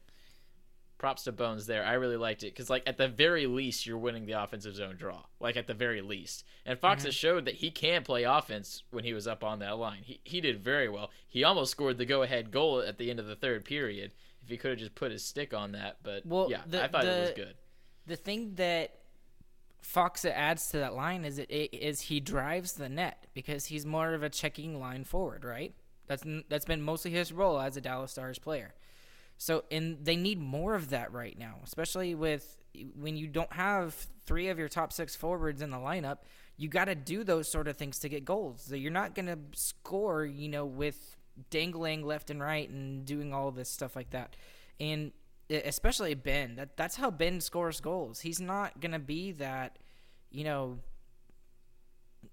props 0.98 1.24
to 1.24 1.32
Bones 1.32 1.66
there. 1.66 1.84
I 1.84 1.94
really 1.94 2.16
liked 2.18 2.44
it 2.44 2.54
because 2.54 2.70
like 2.70 2.84
at 2.86 2.98
the 2.98 3.08
very 3.08 3.48
least 3.48 3.88
you're 3.88 3.98
winning 3.98 4.28
the 4.28 4.34
offensive 4.34 4.76
zone 4.76 4.96
draw. 4.98 5.24
Like 5.40 5.58
at 5.58 5.66
the 5.66 5.74
very 5.74 6.02
least, 6.02 6.44
and 6.66 6.78
Fox 6.78 7.00
Mm-hmm. 7.00 7.08
has 7.08 7.16
showed 7.16 7.46
that 7.46 7.56
he 7.56 7.72
can 7.72 8.04
play 8.04 8.24
offense 8.24 8.84
when 8.92 9.04
he 9.04 9.14
was 9.14 9.28
up 9.28 9.44
on 9.44 9.60
that 9.60 9.78
line. 9.78 10.04
He 10.04 10.20
he 10.24 10.42
did 10.42 10.60
very 10.64 10.88
well. 10.88 11.10
He 11.28 11.44
almost 11.44 11.72
scored 11.72 11.98
the 11.98 12.06
go 12.06 12.22
ahead 12.22 12.52
goal 12.52 12.82
at 12.82 12.98
the 13.00 13.10
end 13.10 13.20
of 13.20 13.26
the 13.26 13.36
third 13.36 13.66
period. 13.66 14.14
If 14.44 14.50
he 14.50 14.58
could 14.58 14.72
have 14.72 14.80
just 14.80 14.96
put 14.96 15.12
his 15.12 15.24
stick 15.24 15.54
on 15.54 15.72
that, 15.74 15.98
but 16.04 16.26
Well, 16.26 16.50
yeah, 16.50 16.62
the- 16.68 16.84
I 16.84 16.88
thought 16.88 17.06
it 17.06 17.20
was 17.22 17.32
good. 17.36 17.56
The 18.12 18.18
thing 18.18 18.56
that 18.56 18.92
Faksa 19.82 20.32
adds 20.32 20.68
to 20.72 20.80
that 20.80 20.94
line 20.94 21.24
is 21.24 21.40
it 21.40 21.50
is 21.50 22.02
he 22.02 22.20
drives 22.20 22.74
the 22.74 22.90
net 22.90 23.26
because 23.34 23.68
he's 23.68 23.86
more 23.86 24.14
of 24.14 24.22
a 24.22 24.30
checking 24.30 24.82
line 24.82 25.06
forward, 25.06 25.46
right? 25.46 25.74
That's 26.08 26.26
that's 26.50 26.66
been 26.66 26.82
mostly 26.82 27.12
his 27.12 27.32
role 27.32 27.58
as 27.58 27.78
a 27.78 27.82
Dallas 27.82 28.12
Stars 28.12 28.38
player. 28.38 28.74
So 29.38 29.64
and 29.72 30.04
they 30.04 30.18
need 30.18 30.42
more 30.42 30.76
of 30.76 30.90
that 30.90 31.14
right 31.14 31.40
now, 31.40 31.60
especially 31.64 32.14
with 32.14 32.58
when 33.00 33.16
you 33.16 33.28
don't 33.28 33.54
have 33.54 33.96
three 34.26 34.50
of 34.50 34.60
your 34.60 34.68
top 34.68 34.92
six 34.92 35.16
forwards 35.16 35.62
in 35.62 35.70
the 35.70 35.78
lineup. 35.78 36.18
You 36.58 36.68
got 36.68 36.86
to 36.86 36.96
do 36.96 37.24
those 37.24 37.48
sort 37.48 37.70
of 37.70 37.78
things 37.78 38.00
to 38.00 38.10
get 38.10 38.26
goals. 38.26 38.66
So 38.68 38.76
you're 38.76 38.92
not 38.92 39.16
going 39.16 39.28
to 39.28 39.40
score, 39.56 40.26
you 40.26 40.50
know, 40.50 40.66
with 40.66 41.16
dangling 41.50 42.06
left 42.06 42.30
and 42.30 42.42
right 42.42 42.70
and 42.70 43.06
doing 43.06 43.34
all 43.34 43.52
this 43.52 43.70
stuff 43.70 43.96
like 43.96 44.10
that. 44.10 44.36
And 44.82 45.14
especially 45.58 46.14
Benn, 46.14 46.56
that 46.56 46.78
that's 46.78 46.96
how 46.96 47.12
Benn 47.12 47.42
scores 47.42 47.80
goals. 47.82 48.22
He's 48.22 48.40
not 48.40 48.80
going 48.80 48.92
to 48.94 49.00
be 49.00 49.32
that, 49.34 49.78
you 50.32 50.44
know, 50.44 50.80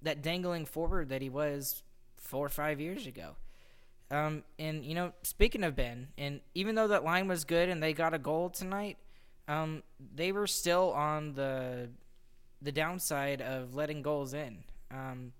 that 0.03 0.23
dangling 0.23 0.67
forward 0.67 1.09
that 1.09 1.23
he 1.23 1.29
was 1.29 1.83
four 2.17 2.47
or 2.47 2.51
five 2.51 2.81
years 2.81 3.07
ago. 3.07 3.37
Um, 4.11 4.45
and 4.59 4.85
you 4.85 4.95
know, 4.95 5.13
speaking 5.23 5.65
of 5.65 5.77
Benn, 5.77 6.09
and 6.17 6.41
even 6.55 6.75
though 6.75 6.89
that 6.89 7.05
line 7.05 7.29
was 7.29 7.45
good 7.45 7.69
and 7.69 7.83
they 7.83 7.93
got 7.93 8.15
a 8.15 8.19
goal 8.19 8.49
tonight, 8.49 8.97
um, 9.49 9.83
they 10.15 10.33
were 10.33 10.47
still 10.47 10.93
on 10.93 11.35
the 11.35 11.91
the 12.63 12.73
downside 12.73 13.41
of 13.41 13.75
letting 13.75 14.03
goals 14.03 14.35
in. 14.35 14.65
Um, 14.91 15.33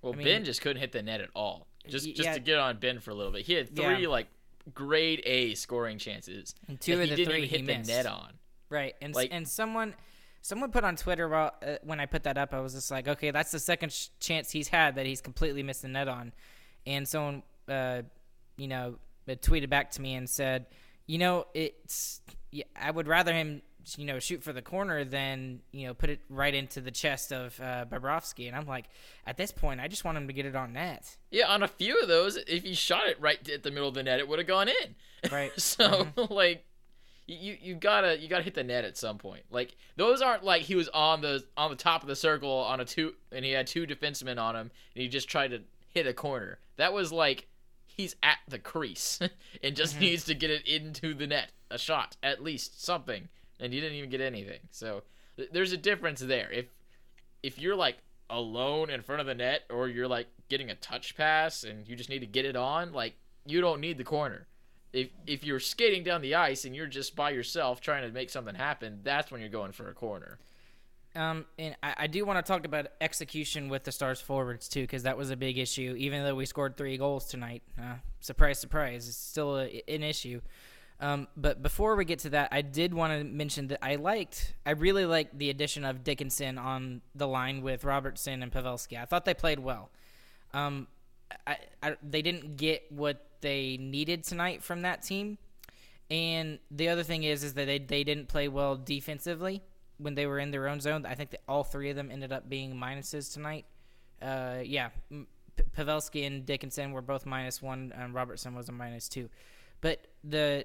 Well, 0.00 0.12
I 0.12 0.16
mean- 0.16 0.26
Benn 0.26 0.44
just 0.44 0.60
couldn't 0.62 0.80
hit 0.80 0.92
the 0.92 1.02
net 1.02 1.20
at 1.20 1.30
all. 1.34 1.66
Just 1.88 2.06
just 2.14 2.20
yeah. 2.28 2.34
to 2.34 2.40
get 2.40 2.58
on 2.58 2.78
Benn 2.78 3.00
for 3.00 3.10
a 3.10 3.14
little 3.14 3.32
bit, 3.32 3.44
he 3.46 3.54
had 3.54 3.74
three 3.74 4.02
Yeah. 4.02 4.08
like 4.08 4.28
grade 4.72 5.20
A 5.24 5.54
scoring 5.54 5.98
chances. 5.98 6.54
And 6.68 6.80
two 6.80 6.94
of 6.94 7.00
he 7.00 7.10
the 7.10 7.16
didn't 7.16 7.32
three 7.32 7.46
hit 7.46 7.64
missed. 7.64 7.86
the 7.86 7.92
net 7.92 8.06
on. 8.06 8.32
Right, 8.70 8.94
and 9.02 9.14
Like- 9.14 9.28
and 9.32 9.46
someone 9.46 9.94
someone 10.40 10.70
put 10.70 10.84
on 10.84 10.94
Twitter 10.96 11.26
while 11.28 11.52
uh, 11.66 11.76
when 11.84 12.00
I 12.00 12.06
put 12.06 12.24
that 12.24 12.36
up, 12.36 12.52
I 12.52 12.60
was 12.60 12.74
just 12.74 12.90
like, 12.90 13.08
okay, 13.08 13.30
that's 13.30 13.50
the 13.50 13.58
second 13.58 13.92
sh- 13.92 14.08
chance 14.20 14.50
he's 14.50 14.68
had 14.68 14.96
that 14.96 15.06
he's 15.06 15.20
completely 15.22 15.62
missed 15.62 15.82
the 15.82 15.88
net 15.88 16.06
on, 16.08 16.32
and 16.86 17.06
someone, 17.08 17.42
uh, 17.68 18.02
you 18.56 18.68
know, 18.68 18.96
uh, 19.28 19.32
tweeted 19.32 19.70
back 19.70 19.90
to 19.92 20.02
me 20.02 20.14
and 20.14 20.28
said, 20.28 20.66
you 21.06 21.16
know, 21.18 21.46
it's 21.54 22.20
yeah, 22.50 22.64
I 22.76 22.90
would 22.90 23.08
rather 23.08 23.32
him, 23.32 23.62
you 23.96 24.04
know, 24.04 24.18
shoot 24.18 24.42
for 24.42 24.52
the 24.52 24.62
corner 24.62 25.04
than 25.04 25.60
you 25.72 25.86
know 25.86 25.94
put 25.94 26.10
it 26.10 26.20
right 26.28 26.54
into 26.54 26.80
the 26.80 26.90
chest 26.90 27.32
of 27.32 27.58
uh, 27.60 27.84
Bobrovsky, 27.90 28.46
and 28.46 28.56
I'm 28.56 28.66
like, 28.66 28.86
at 29.26 29.36
this 29.36 29.52
point, 29.52 29.80
I 29.80 29.88
just 29.88 30.04
want 30.04 30.18
him 30.18 30.26
to 30.26 30.32
get 30.32 30.46
it 30.46 30.56
on 30.56 30.72
net, 30.72 31.16
Yeah, 31.30 31.48
on 31.48 31.62
a 31.62 31.68
few 31.68 32.00
of 32.00 32.08
those, 32.08 32.36
if 32.36 32.62
he 32.64 32.74
shot 32.74 33.06
it 33.06 33.20
right 33.20 33.48
at 33.48 33.62
the 33.62 33.70
middle 33.70 33.88
of 33.88 33.94
the 33.94 34.02
net, 34.02 34.18
it 34.18 34.28
would 34.28 34.38
have 34.38 34.48
gone 34.48 34.68
in. 34.68 35.30
Right. 35.30 35.52
so 35.60 36.08
like, 36.30 36.64
you 37.26 37.56
you 37.60 37.74
gotta 37.74 38.18
you 38.18 38.28
gotta 38.28 38.44
hit 38.44 38.54
the 38.54 38.64
net 38.64 38.84
at 38.84 38.96
some 38.96 39.18
point. 39.18 39.44
Like 39.50 39.76
those 39.96 40.20
aren't 40.20 40.44
like 40.44 40.62
he 40.62 40.74
was 40.74 40.88
on 40.88 41.20
the 41.20 41.44
on 41.56 41.70
the 41.70 41.76
top 41.76 42.02
of 42.02 42.08
the 42.08 42.16
circle 42.16 42.50
on 42.50 42.80
a 42.80 42.84
two 42.84 43.14
and 43.32 43.44
he 43.44 43.52
had 43.52 43.66
two 43.66 43.86
defensemen 43.86 44.38
on 44.38 44.54
him 44.54 44.70
and 44.94 45.02
he 45.02 45.08
just 45.08 45.28
tried 45.28 45.48
to 45.52 45.62
hit 45.90 46.06
a 46.06 46.12
corner. 46.12 46.58
That 46.76 46.92
was 46.92 47.12
like 47.12 47.46
he's 47.86 48.16
at 48.22 48.38
the 48.48 48.58
crease 48.58 49.20
and 49.62 49.76
just 49.76 49.98
needs 49.98 50.24
to 50.24 50.34
get 50.34 50.50
it 50.50 50.66
into 50.66 51.14
the 51.14 51.26
net, 51.26 51.50
a 51.70 51.78
shot 51.78 52.16
at 52.22 52.42
least 52.42 52.84
something, 52.84 53.28
and 53.60 53.72
he 53.72 53.80
didn't 53.80 53.96
even 53.96 54.10
get 54.10 54.20
anything. 54.20 54.60
So 54.70 55.02
th- 55.36 55.50
there's 55.52 55.72
a 55.72 55.76
difference 55.76 56.20
there. 56.20 56.50
If 56.50 56.66
if 57.42 57.58
you're 57.58 57.76
like 57.76 57.98
alone 58.30 58.90
in 58.90 59.02
front 59.02 59.20
of 59.20 59.26
the 59.26 59.34
net 59.34 59.62
or 59.70 59.88
you're 59.88 60.08
like 60.08 60.26
getting 60.48 60.70
a 60.70 60.74
touch 60.74 61.16
pass 61.16 61.64
and 61.64 61.86
you 61.86 61.96
just 61.96 62.08
need 62.08 62.20
to 62.20 62.26
get 62.26 62.44
it 62.44 62.56
on, 62.56 62.92
like 62.92 63.14
you 63.46 63.60
don't 63.60 63.80
need 63.80 63.98
the 63.98 64.04
corner. 64.04 64.46
If 64.92 65.08
if 65.26 65.44
you're 65.44 65.60
skating 65.60 66.04
down 66.04 66.22
the 66.22 66.34
ice 66.34 66.64
and 66.64 66.74
you're 66.74 66.86
just 66.86 67.16
by 67.16 67.30
yourself 67.30 67.80
trying 67.80 68.02
to 68.02 68.12
make 68.12 68.30
something 68.30 68.54
happen, 68.54 69.00
that's 69.02 69.30
when 69.30 69.40
you're 69.40 69.50
going 69.50 69.72
for 69.72 69.88
a 69.88 69.94
corner. 69.94 70.38
Um, 71.16 71.44
and 71.58 71.76
I, 71.82 71.94
I 71.98 72.06
do 72.08 72.24
want 72.24 72.44
to 72.44 72.52
talk 72.52 72.64
about 72.64 72.88
execution 73.00 73.68
with 73.68 73.84
the 73.84 73.92
Stars 73.92 74.20
forwards 74.20 74.68
too, 74.68 74.82
because 74.82 75.04
that 75.04 75.16
was 75.16 75.30
a 75.30 75.36
big 75.36 75.58
issue. 75.58 75.94
Even 75.96 76.24
though 76.24 76.34
we 76.34 76.44
scored 76.44 76.76
three 76.76 76.96
goals 76.96 77.26
tonight, 77.26 77.62
uh, 77.78 77.94
surprise, 78.20 78.58
surprise, 78.58 79.06
it's 79.08 79.16
still 79.16 79.58
a, 79.58 79.82
an 79.86 80.02
issue. 80.02 80.40
Um, 81.04 81.28
but 81.36 81.62
before 81.62 81.96
we 81.96 82.06
get 82.06 82.20
to 82.20 82.30
that, 82.30 82.48
I 82.50 82.62
did 82.62 82.94
want 82.94 83.12
to 83.12 83.24
mention 83.24 83.66
that 83.68 83.84
I 83.84 83.96
liked, 83.96 84.54
I 84.64 84.70
really 84.70 85.04
liked 85.04 85.38
the 85.38 85.50
addition 85.50 85.84
of 85.84 86.02
Dickinson 86.02 86.56
on 86.56 87.02
the 87.14 87.28
line 87.28 87.60
with 87.60 87.84
Robertson 87.84 88.42
and 88.42 88.50
Pavelski. 88.50 88.98
I 88.98 89.04
thought 89.04 89.26
they 89.26 89.34
played 89.34 89.58
well. 89.58 89.90
Um, 90.54 90.86
I, 91.46 91.58
I, 91.82 91.96
they 92.02 92.22
didn't 92.22 92.56
get 92.56 92.90
what 92.90 93.22
they 93.42 93.76
needed 93.76 94.24
tonight 94.24 94.62
from 94.62 94.80
that 94.80 95.02
team. 95.02 95.36
And 96.10 96.58
the 96.70 96.88
other 96.88 97.02
thing 97.02 97.24
is, 97.24 97.44
is 97.44 97.52
that 97.52 97.66
they, 97.66 97.78
they 97.80 98.02
didn't 98.02 98.28
play 98.28 98.48
well 98.48 98.74
defensively 98.74 99.60
when 99.98 100.14
they 100.14 100.24
were 100.26 100.38
in 100.38 100.52
their 100.52 100.68
own 100.68 100.80
zone. 100.80 101.04
I 101.04 101.16
think 101.16 101.32
that 101.32 101.42
all 101.46 101.64
three 101.64 101.90
of 101.90 101.96
them 101.96 102.10
ended 102.10 102.32
up 102.32 102.48
being 102.48 102.76
minuses 102.76 103.30
tonight. 103.30 103.66
Uh, 104.22 104.60
yeah, 104.64 104.88
P- 105.10 105.26
Pavelski 105.76 106.26
and 106.26 106.46
Dickinson 106.46 106.92
were 106.92 107.02
both 107.02 107.26
minus 107.26 107.60
one, 107.60 107.92
and 107.94 108.14
Robertson 108.14 108.54
was 108.54 108.70
a 108.70 108.72
minus 108.72 109.06
two. 109.06 109.28
But 109.82 110.06
the, 110.22 110.64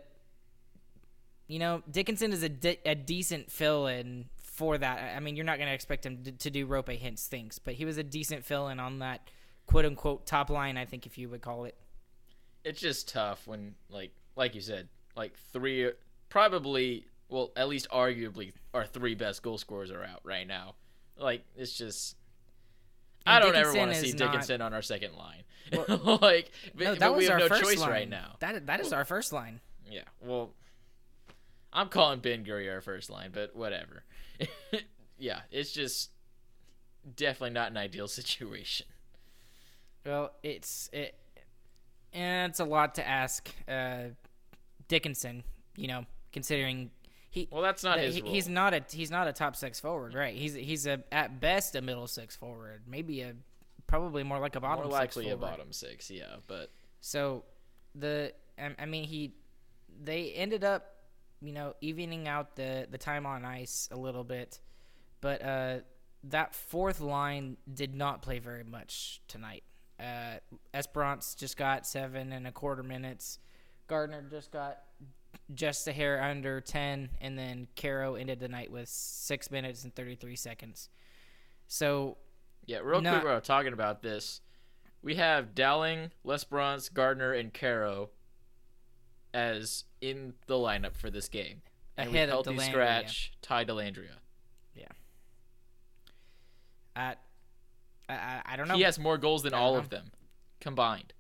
you 1.50 1.58
know, 1.60 1.82
Dickinson 1.90 2.32
is 2.32 2.44
a, 2.44 2.50
de- 2.50 2.80
a 2.86 2.94
decent 2.96 3.52
fill 3.52 3.88
in 3.88 4.26
for 4.38 4.78
that. 4.78 5.16
I- 5.18 5.20
mean, 5.20 5.36
you're 5.36 5.46
not 5.46 5.58
going 5.58 5.68
to 5.68 5.74
expect 5.74 6.06
him 6.06 6.24
to, 6.24 6.32
to 6.32 6.50
do 6.50 6.68
Roope 6.68 7.02
Hintz 7.02 7.26
things, 7.28 7.60
but 7.60 7.74
he 7.74 7.84
was 7.86 7.98
a 7.98 8.04
decent 8.04 8.46
fill 8.46 8.70
in 8.70 8.80
on 8.80 9.00
that 9.00 9.28
quote 9.66 9.84
unquote 9.84 10.26
top 10.28 10.50
line, 10.52 10.78
I 10.78 10.86
think, 10.86 11.06
if 11.08 11.18
you 11.18 11.28
would 11.30 11.42
call 11.42 11.66
it. 11.66 11.76
It's 12.64 12.80
just 12.80 13.10
tough 13.10 13.48
when 13.48 13.74
like 13.90 14.12
like 14.36 14.54
you 14.54 14.62
said, 14.62 14.90
like 15.16 15.38
three 15.52 15.92
probably 16.30 17.06
well, 17.30 17.52
at 17.56 17.68
least 17.68 17.90
arguably 17.90 18.54
our 18.74 18.86
three 18.86 19.16
best 19.16 19.42
goal 19.42 19.58
scorers 19.58 19.92
are 19.92 20.04
out 20.04 20.20
right 20.24 20.46
now. 20.48 20.76
Like 21.18 21.44
it's 21.56 21.76
just 21.76 22.16
I 23.26 23.40
don't 23.40 23.56
ever 23.56 23.74
want 23.74 23.92
to 23.92 24.00
see 24.00 24.10
is 24.10 24.16
not- 24.16 24.32
Dickinson 24.32 24.62
on 24.62 24.74
our 24.74 24.82
second 24.84 25.14
line. 25.16 25.44
Well- 25.72 26.20
like 26.22 26.52
but, 26.76 26.84
No, 26.84 26.96
that 26.96 27.12
we 27.12 27.18
was 27.20 27.30
have 27.30 27.34
our 27.34 27.40
no 27.40 27.48
first 27.48 27.64
choice 27.64 27.80
line 27.80 27.90
right 27.90 28.10
now. 28.10 28.36
That 28.40 28.68
that 28.68 28.82
is 28.82 28.94
our 28.94 29.06
first 29.06 29.34
line. 29.34 29.62
Yeah, 29.90 30.02
well, 30.22 30.52
I'm 31.72 31.90
calling 31.90 32.20
Ben 32.20 32.44
Gurry 32.44 32.70
our 32.70 32.82
first 32.82 33.10
line, 33.10 33.32
but 33.34 33.56
whatever. 33.56 34.04
yeah, 35.18 35.42
it's 35.52 35.72
just 35.72 36.10
definitely 37.16 37.52
not 37.52 37.72
an 37.72 37.78
ideal 37.78 38.08
situation. 38.08 38.88
Well, 40.06 40.32
it's 40.44 40.90
it. 40.94 41.16
And 42.14 42.50
it's 42.50 42.60
a 42.60 42.66
lot 42.66 42.96
to 42.96 43.08
ask 43.08 43.54
uh, 43.68 44.06
Dickinson, 44.88 45.44
you 45.76 45.88
know, 45.88 46.06
considering 46.32 46.90
he 47.30 47.48
Well, 47.52 47.62
that's 47.62 47.84
not 47.84 47.98
that 47.98 48.06
his 48.06 48.16
he- 48.16 48.22
he's 48.24 48.50
not 48.50 48.74
a 48.74 48.84
he's 48.92 49.12
not 49.12 49.28
a 49.28 49.34
top 49.34 49.56
six 49.56 49.80
forward, 49.80 50.16
right? 50.16 50.34
He's 50.36 50.56
he's 50.56 50.88
a 50.88 51.04
at 51.12 51.40
best 51.40 51.76
a 51.76 51.82
middle 51.82 52.08
six 52.08 52.36
forward, 52.36 52.82
maybe 52.88 53.22
a 53.22 53.36
probably 53.86 54.24
more 54.24 54.40
like 54.40 54.56
a 54.56 54.60
bottom 54.60 54.86
More 54.90 55.00
six 55.00 55.16
likely 55.18 55.32
a 55.32 55.38
forward. 55.38 55.52
bottom 55.58 55.72
six, 55.72 56.10
yeah. 56.10 56.38
But 56.48 56.72
So 57.02 57.44
the 57.94 58.34
I, 58.58 58.72
I 58.80 58.86
mean 58.88 59.04
he 59.04 59.36
they 60.02 60.32
ended 60.32 60.64
up 60.64 60.96
you 61.42 61.54
know 61.54 61.74
evening 61.82 62.28
out 62.28 62.56
the 62.56 62.88
the 62.90 62.98
time 62.98 63.26
on 63.26 63.46
ice 63.46 63.88
a 63.92 63.98
little 63.98 64.24
bit, 64.24 64.60
but 65.22 65.44
uh, 65.44 65.78
that 66.26 66.54
fourth 66.54 67.00
line 67.02 67.58
did 67.74 67.96
not 67.96 68.22
play 68.22 68.40
very 68.40 68.64
much 68.64 69.22
tonight. 69.28 69.64
Uh, 70.00 70.38
Esperance 70.74 71.36
just 71.36 71.58
got 71.58 71.86
seven 71.86 72.32
and 72.32 72.48
a 72.48 72.52
quarter 72.52 72.84
minutes. 72.84 73.40
Gardner 73.88 74.22
just 74.30 74.52
got 74.52 74.80
just 75.54 75.88
a 75.88 75.92
hair 75.92 76.22
under 76.22 76.62
ten, 76.62 77.10
and 77.22 77.38
then 77.38 77.68
Caro 77.76 78.16
ended 78.16 78.40
the 78.40 78.48
night 78.48 78.72
with 78.72 78.88
six 78.90 79.50
minutes 79.52 79.84
and 79.84 79.94
thirty 79.96 80.16
three 80.16 80.36
seconds. 80.36 80.90
So 81.68 82.18
yeah, 82.66 82.80
real 82.80 83.02
Not- 83.02 83.22
quick, 83.22 83.24
we're 83.24 83.40
talking 83.40 83.74
about 83.74 84.02
this, 84.02 84.42
we 85.02 85.16
have 85.16 85.56
Dowling, 85.56 86.12
Lesperance, 86.26 86.94
Gardner, 86.94 87.34
and 87.34 87.54
Caro 87.54 88.10
as 89.34 89.86
in 90.02 90.34
the 90.48 90.56
lineup 90.56 90.96
for 90.96 91.10
this 91.10 91.28
game. 91.28 91.62
And 91.98 92.10
Ahead 92.10 92.30
of 92.30 92.46
healthy 92.46 92.60
scratch, 92.60 93.34
Ty 93.42 93.66
Dellandrea. 93.66 94.20
Yeah. 94.74 94.86
At 96.96 97.20
I, 98.08 98.14
I, 98.14 98.42
I 98.46 98.56
don't 98.56 98.68
know. 98.68 98.76
He 98.76 98.84
has 98.84 98.98
more 98.98 99.18
goals 99.18 99.44
than 99.44 99.54
all 99.54 99.74
know. 99.74 99.80
of 99.80 99.90
them 99.90 100.12
combined. 100.60 101.14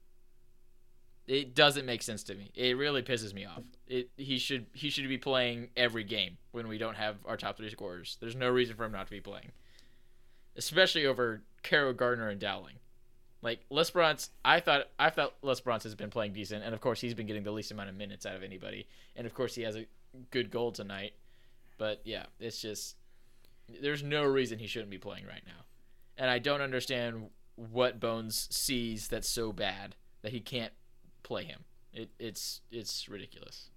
It 1.28 1.54
doesn't 1.54 1.86
make 1.86 2.01
sense 2.01 2.24
to 2.24 2.36
me. 2.36 2.51
It 2.56 2.75
really 2.75 3.04
pisses 3.04 3.34
me 3.34 3.46
off. 3.46 3.62
It 3.88 4.10
he 4.18 4.39
should 4.39 4.66
he 4.74 4.89
should 4.89 5.08
be 5.08 5.20
playing 5.20 5.70
every 5.78 6.04
game 6.04 6.38
when 6.51 6.68
we 6.68 6.80
don't 6.80 6.96
have 6.96 7.18
our 7.25 7.38
top 7.38 7.58
three 7.58 7.70
scorers. 7.70 8.18
There's 8.20 8.36
no 8.36 8.50
reason 8.50 8.75
for 8.75 8.86
him 8.86 8.92
not 8.92 9.06
to 9.08 9.12
be 9.12 9.22
playing, 9.22 9.51
especially 10.56 11.06
over 11.06 11.44
Caro 11.62 11.94
Gardner 11.94 12.30
and 12.30 12.39
Dowling. 12.39 12.75
Like 13.41 13.62
Lesperance, 13.72 14.29
I 14.43 14.60
thought 14.60 14.88
I 14.98 15.10
thought 15.10 15.41
Lesperance 15.41 15.84
has 15.84 15.96
been 15.96 16.10
playing 16.10 16.34
decent, 16.34 16.63
and 16.63 16.74
of 16.74 16.81
course 16.81 17.00
he's 17.00 17.13
been 17.13 17.27
getting 17.27 17.43
the 17.43 17.51
least 17.51 17.72
amount 17.72 17.89
of 17.89 17.96
minutes 17.96 18.25
out 18.25 18.36
of 18.36 18.43
anybody, 18.43 18.88
and 19.15 19.25
of 19.25 19.34
course 19.34 19.55
he 19.55 19.62
has 19.62 19.77
a 19.77 19.86
good 20.31 20.51
goal 20.51 20.72
tonight. 20.72 21.13
But 21.77 22.01
yeah, 22.03 22.25
it's 22.39 22.62
just 22.62 22.98
there's 23.81 24.03
no 24.03 24.24
reason 24.24 24.60
he 24.60 24.67
shouldn't 24.67 24.91
be 24.91 24.98
playing 24.98 25.25
right 25.25 25.43
now, 25.46 25.63
and 26.17 26.29
I 26.29 26.39
don't 26.39 26.62
understand 26.62 27.29
what 27.55 28.00
Bones 28.00 28.48
sees 28.51 29.08
that's 29.08 29.29
so 29.29 29.53
bad 29.53 29.96
that 30.22 30.31
he 30.31 30.41
can't 30.41 30.74
play 31.24 31.46
him. 31.46 31.62
It, 31.93 32.10
it's 32.19 32.60
it's 32.72 33.08
ridiculous. 33.08 33.69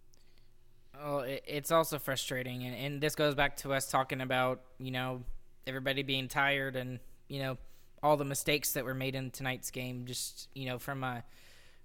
Well, 0.94 1.20
it, 1.20 1.44
it's 1.46 1.70
also 1.70 1.98
frustrating, 2.00 2.64
and, 2.64 2.74
and 2.74 3.00
this 3.00 3.14
goes 3.14 3.36
back 3.36 3.56
to 3.58 3.72
us 3.72 3.88
talking 3.88 4.20
about 4.20 4.62
you 4.78 4.90
know 4.90 5.22
everybody 5.68 6.02
being 6.02 6.26
tired 6.26 6.74
and 6.74 6.98
you 7.28 7.40
know 7.40 7.58
all 8.02 8.16
the 8.16 8.24
mistakes 8.24 8.72
that 8.72 8.84
were 8.84 8.94
made 8.94 9.14
in 9.14 9.30
tonight's 9.30 9.70
game. 9.70 10.04
Just 10.06 10.48
you 10.54 10.66
know 10.66 10.78
from 10.78 11.04
a 11.04 11.24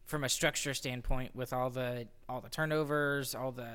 from 0.05 0.23
a 0.23 0.29
structure 0.29 0.73
standpoint, 0.73 1.35
with 1.35 1.53
all 1.53 1.69
the 1.69 2.07
all 2.27 2.41
the 2.41 2.49
turnovers, 2.49 3.35
all 3.35 3.51
the 3.51 3.69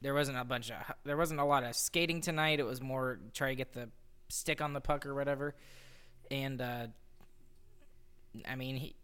there 0.00 0.14
wasn't 0.14 0.38
a 0.38 0.44
bunch 0.44 0.70
of 0.70 0.76
there 1.04 1.16
wasn't 1.16 1.40
a 1.40 1.44
lot 1.44 1.64
of 1.64 1.74
skating 1.74 2.20
tonight. 2.20 2.60
It 2.60 2.66
was 2.66 2.80
more 2.80 3.18
try 3.34 3.50
to 3.50 3.56
get 3.56 3.72
the 3.72 3.88
stick 4.28 4.60
on 4.60 4.72
the 4.72 4.80
puck 4.80 5.06
or 5.06 5.14
whatever, 5.14 5.54
and 6.30 6.60
uh, 6.60 6.86
I 8.46 8.56
mean 8.56 8.76
he 8.76 8.94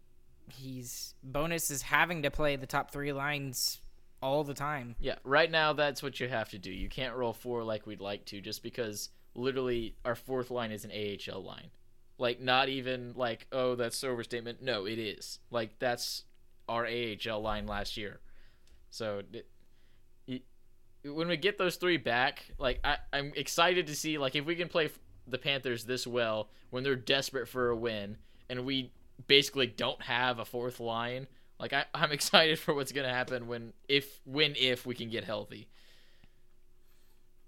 he's 0.49 1.15
Bowness 1.23 1.71
is 1.71 1.81
having 1.81 2.23
to 2.23 2.31
play 2.31 2.55
the 2.55 2.67
top 2.67 2.91
three 2.91 3.11
lines 3.11 3.81
all 4.21 4.43
the 4.43 4.53
time. 4.53 4.95
Yeah, 4.99 5.15
right 5.23 5.49
now 5.49 5.73
that's 5.73 6.01
what 6.01 6.19
you 6.19 6.27
have 6.27 6.49
to 6.49 6.57
do. 6.57 6.71
You 6.71 6.89
can't 6.89 7.15
roll 7.15 7.33
four 7.33 7.63
like 7.63 7.85
we'd 7.85 8.01
like 8.01 8.25
to, 8.25 8.41
just 8.41 8.63
because 8.63 9.09
literally 9.33 9.95
our 10.05 10.15
fourth 10.15 10.51
line 10.51 10.71
is 10.71 10.85
an 10.85 10.91
AHL 10.91 11.43
line. 11.43 11.69
Like 12.17 12.39
not 12.39 12.69
even 12.69 13.13
like 13.15 13.47
oh 13.51 13.75
that's 13.75 14.03
overstatement. 14.03 14.61
No, 14.61 14.85
it 14.85 14.97
is. 14.97 15.39
Like 15.51 15.79
that's 15.79 16.23
our 16.67 16.87
AHL 16.87 17.41
line 17.41 17.67
last 17.67 17.97
year. 17.97 18.19
So 18.89 19.21
it, 19.33 19.47
it, 20.25 20.43
when 21.03 21.27
we 21.27 21.37
get 21.37 21.57
those 21.57 21.75
three 21.75 21.97
back, 21.97 22.45
like 22.57 22.79
I, 22.83 22.97
I'm 23.11 23.33
excited 23.35 23.87
to 23.87 23.95
see 23.95 24.17
like 24.17 24.35
if 24.35 24.45
we 24.45 24.55
can 24.55 24.69
play 24.69 24.89
the 25.27 25.37
Panthers 25.37 25.83
this 25.83 26.07
well 26.07 26.49
when 26.69 26.83
they're 26.83 26.95
desperate 26.95 27.47
for 27.47 27.69
a 27.69 27.75
win 27.75 28.17
and 28.49 28.65
we 28.65 28.91
basically 29.27 29.67
don't 29.67 30.01
have 30.03 30.39
a 30.39 30.45
fourth 30.45 30.79
line. 30.79 31.27
Like 31.59 31.73
I, 31.73 31.85
I'm 31.93 32.11
excited 32.13 32.59
for 32.59 32.73
what's 32.73 32.93
gonna 32.93 33.13
happen 33.13 33.47
when 33.47 33.73
if 33.89 34.21
when 34.25 34.55
if 34.57 34.85
we 34.85 34.95
can 34.95 35.09
get 35.09 35.25
healthy. 35.25 35.67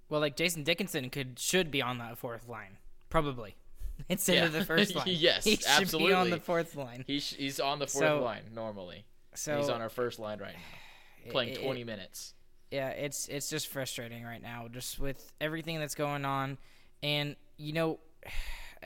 Well, 0.09 0.19
like 0.21 0.35
Jason 0.35 0.63
Dickinson 0.63 1.09
could 1.09 1.39
should 1.39 1.71
be 1.71 1.81
on 1.81 1.97
that 1.99 2.17
fourth 2.17 2.47
line, 2.49 2.77
probably 3.09 3.55
instead 4.09 4.35
Yeah. 4.35 4.45
of 4.45 4.53
the 4.53 4.65
first 4.73 4.95
line. 4.95 5.05
Yes, 5.07 5.43
he 5.43 5.55
should 5.57 5.91
be 5.97 6.13
on 6.13 6.29
the 6.29 6.39
fourth 6.39 6.75
line. 6.75 7.03
He's 7.07 7.29
he's 7.31 7.59
on 7.59 7.79
the 7.79 7.87
fourth 7.87 8.03
So- 8.05 8.21
line 8.23 8.43
normally. 8.53 9.05
So 9.35 9.57
he's 9.57 9.69
on 9.69 9.81
our 9.81 9.89
first 9.89 10.17
line 10.19 10.39
right 10.39 10.53
now, 10.55 11.31
playing 11.31 11.53
it- 11.53 11.61
20 11.63 11.83
minutes. 11.83 12.33
yeah, 12.71 12.89
it's 12.89 13.27
it's 13.27 13.49
just 13.49 13.67
frustrating 13.67 14.23
right 14.23 14.41
now, 14.41 14.67
just 14.71 14.99
with 14.99 15.31
everything 15.39 15.79
that's 15.79 15.95
going 15.95 16.25
on, 16.25 16.57
and 17.03 17.35
you 17.57 17.73
know, 17.73 17.99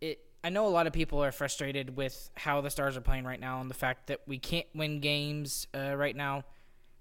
it. 0.00 0.20
I 0.44 0.48
know 0.50 0.66
a 0.66 0.68
lot 0.68 0.86
of 0.86 0.92
people 0.92 1.22
are 1.24 1.32
frustrated 1.32 1.96
with 1.96 2.30
how 2.36 2.60
the 2.60 2.70
Stars 2.70 2.96
are 2.96 3.00
playing 3.00 3.24
right 3.24 3.40
now, 3.40 3.60
and 3.60 3.68
the 3.70 3.74
fact 3.74 4.06
that 4.08 4.20
we 4.26 4.38
can't 4.38 4.66
win 4.74 5.00
games 5.00 5.66
uh, 5.74 5.94
right 5.96 6.14
now. 6.14 6.44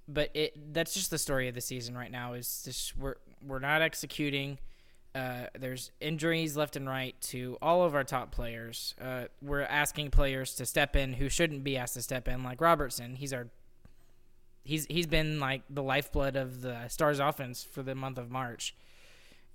But 0.07 0.31
it 0.35 0.73
that's 0.73 0.93
just 0.93 1.09
the 1.09 1.17
story 1.17 1.47
of 1.47 1.55
the 1.55 1.61
season 1.61 1.97
right 1.97 2.11
now. 2.11 2.33
Is 2.33 2.61
just 2.63 2.95
we're 2.97 3.15
we're 3.45 3.59
not 3.59 3.81
executing. 3.81 4.59
Uh, 5.15 5.47
there's 5.57 5.91
injuries 6.01 6.57
left 6.57 6.75
and 6.75 6.89
right 6.89 7.15
to 7.21 7.57
all 7.61 7.83
of 7.83 7.95
our 7.95 8.03
top 8.03 8.31
players. 8.31 8.93
Uh, 9.01 9.23
we're 9.41 9.61
asking 9.61 10.11
players 10.11 10.55
to 10.55 10.65
step 10.65 10.95
in 10.95 11.13
who 11.13 11.29
shouldn't 11.29 11.63
be 11.63 11.77
asked 11.77 11.93
to 11.93 12.01
step 12.01 12.27
in, 12.27 12.43
like 12.43 12.59
Robertson. 12.59 13.15
He's 13.15 13.31
our 13.31 13.47
he's 14.65 14.85
he's 14.87 15.07
been 15.07 15.39
like 15.39 15.61
the 15.69 15.81
lifeblood 15.83 16.35
of 16.35 16.61
the 16.61 16.87
Stars 16.89 17.19
offense 17.19 17.63
for 17.63 17.81
the 17.81 17.95
month 17.95 18.17
of 18.17 18.29
March, 18.29 18.75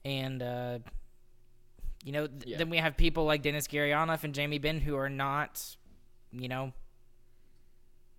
and 0.03 0.43
uh, 0.43 0.79
you 2.05 2.13
know 2.13 2.27
th- 2.27 2.45
Yeah. 2.47 2.57
then 2.57 2.71
we 2.71 2.79
have 2.79 2.97
people 2.97 3.25
like 3.27 3.43
Denis 3.43 3.67
Gurianov 3.69 4.25
and 4.25 4.35
Jamie 4.35 4.59
Benn 4.59 4.81
who 4.81 4.97
are 4.97 5.11
not, 5.11 5.63
you 6.33 6.49
know, 6.49 6.73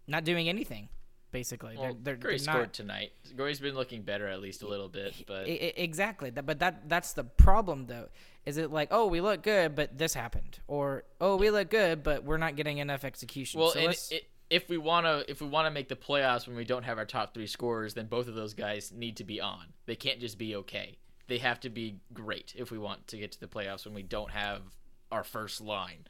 not 0.07 0.23
doing 0.25 0.47
anything. 0.47 0.89
Basically, 1.31 1.77
Well, 1.77 1.93
they're, 1.93 2.03
they're, 2.03 2.15
Gray 2.15 2.31
they're 2.31 2.39
scored 2.39 2.59
not. 2.59 2.73
tonight. 2.73 3.11
Gray's 3.37 3.59
been 3.59 3.75
looking 3.75 4.01
better 4.01 4.27
at 4.27 4.41
least 4.41 4.63
a 4.63 4.67
little 4.67 4.89
bit, 4.89 5.13
but 5.25 5.45
exactly, 5.47 6.29
but 6.29 6.59
that 6.59 6.89
that's 6.89 7.13
the 7.13 7.23
problem 7.23 7.87
though. 7.87 8.09
Is 8.45 8.57
it 8.57 8.71
like, 8.71 8.89
oh, 8.91 9.07
we 9.07 9.21
look 9.21 9.43
good, 9.43 9.75
but 9.75 9.97
this 9.97 10.13
happened, 10.13 10.59
or 10.67 11.03
oh, 11.21 11.37
we 11.37 11.49
look 11.49 11.69
good, 11.69 12.03
but 12.03 12.23
we're 12.23 12.37
not 12.37 12.55
getting 12.55 12.79
enough 12.79 13.05
execution. 13.05 13.59
well, 13.61 13.71
so 13.71 13.79
and 13.79 13.87
let's- 13.87 14.11
i 14.11 14.19
if 14.51 14.67
we 14.67 14.77
want 14.77 15.05
to 15.05 15.23
if 15.31 15.41
we 15.41 15.47
want 15.47 15.65
to 15.65 15.71
make 15.71 15.87
the 15.87 15.95
playoffs 15.95 16.45
when 16.45 16.57
we 16.57 16.65
don't 16.65 16.83
have 16.83 16.97
our 16.97 17.05
top 17.05 17.33
3 17.33 17.47
scorers, 17.47 17.93
then 17.93 18.07
both 18.07 18.27
of 18.27 18.35
those 18.35 18.53
guys 18.53 18.91
need 18.91 19.15
to 19.17 19.23
be 19.23 19.39
on. 19.39 19.67
They 19.85 19.95
can't 19.95 20.19
just 20.19 20.37
be 20.37 20.57
okay. 20.57 20.97
They 21.27 21.37
have 21.37 21.61
to 21.61 21.69
be 21.69 22.01
great 22.13 22.53
if 22.57 22.69
we 22.69 22.77
want 22.77 23.07
to 23.07 23.17
get 23.17 23.31
to 23.31 23.39
the 23.39 23.47
playoffs 23.47 23.85
when 23.85 23.93
we 23.93 24.03
don't 24.03 24.31
have 24.31 24.61
our 25.09 25.23
first 25.23 25.61
line. 25.61 26.05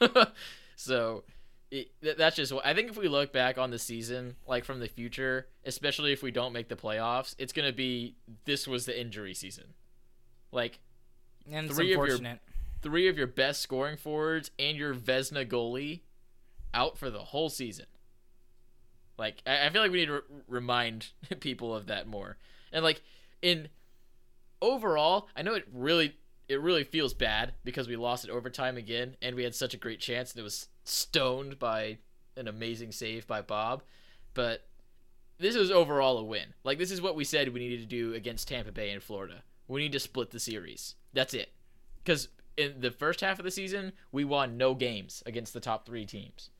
so 0.76 1.24
it, 1.70 1.88
that's 2.16 2.36
just 2.36 2.52
what 2.52 2.64
I 2.64 2.74
think. 2.74 2.90
If 2.90 2.96
we 2.96 3.08
look 3.08 3.32
back 3.32 3.58
on 3.58 3.70
the 3.70 3.78
season, 3.78 4.36
like 4.46 4.64
from 4.64 4.80
the 4.80 4.88
future, 4.88 5.48
especially 5.64 6.12
if 6.12 6.22
we 6.22 6.30
don't 6.30 6.52
make 6.52 6.68
the 6.68 6.76
playoffs, 6.76 7.34
it's 7.38 7.52
gonna 7.52 7.72
be 7.72 8.16
this 8.44 8.66
was 8.68 8.86
the 8.86 8.98
injury 8.98 9.34
season. 9.34 9.74
Like 10.52 10.78
and 11.50 11.68
three 11.76 11.92
of 11.92 11.96
your- 12.08 12.18
three 12.82 13.08
of 13.08 13.18
your 13.18 13.26
best 13.26 13.62
scoring 13.62 13.96
forwards 13.96 14.50
and 14.58 14.76
your 14.76 14.94
Vezina 14.94 15.44
goalie 15.46 16.00
out 16.72 16.96
for 16.98 17.10
the 17.10 17.18
whole 17.24 17.48
season. 17.48 17.86
Like 19.18 19.42
I, 19.46 19.66
I 19.66 19.70
feel 19.70 19.82
like 19.82 19.90
we 19.90 19.98
need 20.00 20.06
to 20.06 20.12
re- 20.14 20.20
remind 20.46 21.08
people 21.40 21.74
of 21.74 21.86
that 21.86 22.06
more. 22.06 22.36
And 22.72 22.84
like 22.84 23.02
in 23.42 23.68
overall, 24.62 25.28
I 25.36 25.42
know 25.42 25.54
it 25.54 25.66
really 25.72 26.16
it 26.48 26.60
really 26.60 26.84
feels 26.84 27.12
bad 27.12 27.54
because 27.64 27.88
we 27.88 27.96
lost 27.96 28.24
it 28.24 28.30
overtime 28.30 28.76
again 28.76 29.16
and 29.20 29.34
we 29.34 29.42
had 29.42 29.54
such 29.54 29.74
a 29.74 29.78
great 29.78 29.98
chance 29.98 30.30
and 30.32 30.38
it 30.40 30.44
was 30.44 30.68
stoned 30.88 31.58
by 31.58 31.98
an 32.36 32.48
amazing 32.48 32.92
save 32.92 33.26
by 33.26 33.42
Bob. 33.42 33.82
But 34.34 34.66
this 35.38 35.54
is 35.54 35.70
overall 35.70 36.18
a 36.18 36.24
win. 36.24 36.54
Like 36.64 36.78
this 36.78 36.90
is 36.90 37.02
what 37.02 37.16
we 37.16 37.24
said 37.24 37.52
we 37.52 37.60
needed 37.60 37.80
to 37.80 37.86
do 37.86 38.14
against 38.14 38.48
Tampa 38.48 38.72
Bay 38.72 38.90
in 38.90 39.00
Florida. 39.00 39.42
We 39.68 39.80
need 39.80 39.92
to 39.92 40.00
split 40.00 40.30
the 40.30 40.40
series. 40.40 40.94
That's 41.12 41.34
it. 41.34 41.52
Because 42.02 42.28
in 42.56 42.80
the 42.80 42.90
first 42.90 43.20
half 43.20 43.38
of 43.38 43.44
the 43.44 43.50
season, 43.50 43.92
we 44.12 44.24
won 44.24 44.56
no 44.56 44.74
games 44.74 45.22
against 45.26 45.52
the 45.52 45.60
top 45.60 45.84
three 45.84 46.06
teams. 46.06 46.50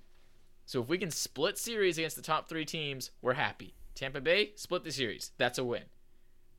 So 0.66 0.82
if 0.82 0.88
we 0.88 0.98
can 0.98 1.10
split 1.10 1.56
series 1.58 1.96
against 1.96 2.16
the 2.16 2.22
top 2.22 2.48
three 2.48 2.64
teams, 2.64 3.12
we're 3.22 3.34
happy. 3.34 3.74
Tampa 3.94 4.20
Bay, 4.20 4.52
split 4.56 4.82
the 4.84 4.90
series. 4.90 5.30
That's 5.38 5.58
a 5.58 5.64
win. 5.64 5.84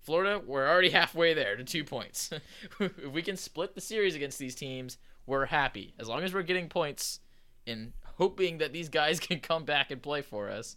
Florida, 0.02 0.42
we're 0.44 0.68
already 0.68 0.90
halfway 0.92 1.34
there 1.34 1.58
to 1.58 1.64
two 1.64 1.84
points. 1.84 2.32
if 2.80 3.12
we 3.12 3.22
can 3.22 3.36
split 3.36 3.76
the 3.76 3.82
series 3.82 4.16
against 4.16 4.40
these 4.40 4.56
teams, 4.56 4.98
we're 5.26 5.46
happy. 5.48 5.94
As 6.00 6.08
long 6.08 6.24
as 6.24 6.34
we're 6.34 6.42
getting 6.44 6.70
points 6.70 7.20
in 7.68 7.94
hoping 8.16 8.58
that 8.60 8.74
these 8.74 8.90
guys 8.90 9.20
can 9.28 9.40
come 9.40 9.64
back 9.64 9.92
and 9.92 10.02
play 10.02 10.22
for 10.22 10.50
us, 10.50 10.76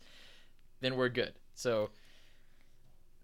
then 0.80 0.96
we're 0.96 1.08
good. 1.08 1.34
So 1.54 1.90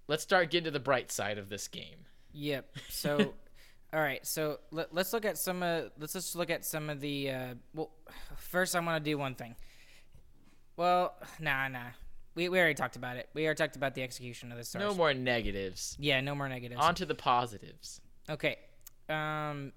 let's 0.09 0.23
start 0.23 0.51
getting 0.51 0.65
to 0.65 0.71
the 0.71 0.81
bright 0.81 1.11
side 1.11 1.39
of 1.39 1.49
this 1.49 1.69
game. 1.69 2.07
Yep. 2.33 2.77
So, 2.89 3.35
all 3.93 4.01
right. 4.01 4.25
So 4.27 4.61
let, 4.71 4.97
us 4.97 5.13
look 5.13 5.25
at 5.25 5.39
some. 5.39 5.63
Uh, 5.63 5.83
let's 5.99 6.13
just 6.13 6.37
look 6.37 6.51
at 6.51 6.65
some 6.65 6.91
of 6.91 7.01
the. 7.01 7.31
Uh, 7.31 7.55
well, 7.75 7.91
first 8.37 8.77
I 8.77 8.81
want 8.81 9.03
to 9.03 9.11
do 9.11 9.19
one 9.19 9.35
thing. 9.35 9.55
Well, 10.77 11.15
nah, 11.41 11.69
nah. 11.69 11.89
We, 12.35 12.51
we 12.51 12.59
already 12.59 12.75
talked 12.75 12.97
about 12.97 13.17
it. 13.17 13.31
We 13.33 13.47
already 13.47 13.57
talked 13.57 13.77
about 13.77 13.95
the 13.95 14.03
execution 14.03 14.53
of 14.53 14.59
the 14.59 14.65
stars. 14.65 14.85
No 14.85 14.95
more 14.95 15.15
negatives. 15.15 15.97
Yeah, 15.99 16.21
no 16.21 16.35
more 16.35 16.51
negatives. 16.51 16.83
On 16.83 16.95
to 16.97 17.07
the 17.07 17.15
positives. 17.15 18.03
Okay. 18.29 18.59
Um, 19.09 19.73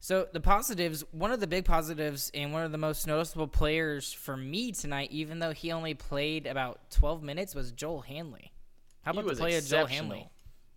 so 0.00 0.26
the 0.32 0.40
positives, 0.40 1.02
one 1.10 1.32
of 1.32 1.40
the 1.40 1.46
big 1.46 1.64
positives 1.64 2.30
and 2.34 2.52
one 2.52 2.62
of 2.62 2.72
the 2.72 2.78
most 2.78 3.06
noticeable 3.06 3.48
players 3.48 4.12
for 4.12 4.36
me 4.36 4.72
tonight, 4.72 5.10
even 5.10 5.38
though 5.40 5.52
he 5.52 5.72
only 5.72 5.94
played 5.94 6.46
about 6.46 6.90
12 6.90 7.22
minutes, 7.22 7.54
was 7.54 7.72
Joel 7.72 8.02
Hanley. 8.02 8.52
How 9.02 9.12
about 9.12 9.26
the 9.26 9.34
play 9.34 9.56
of 9.56 9.66
Joel 9.66 9.86
Hanley? 9.86 10.28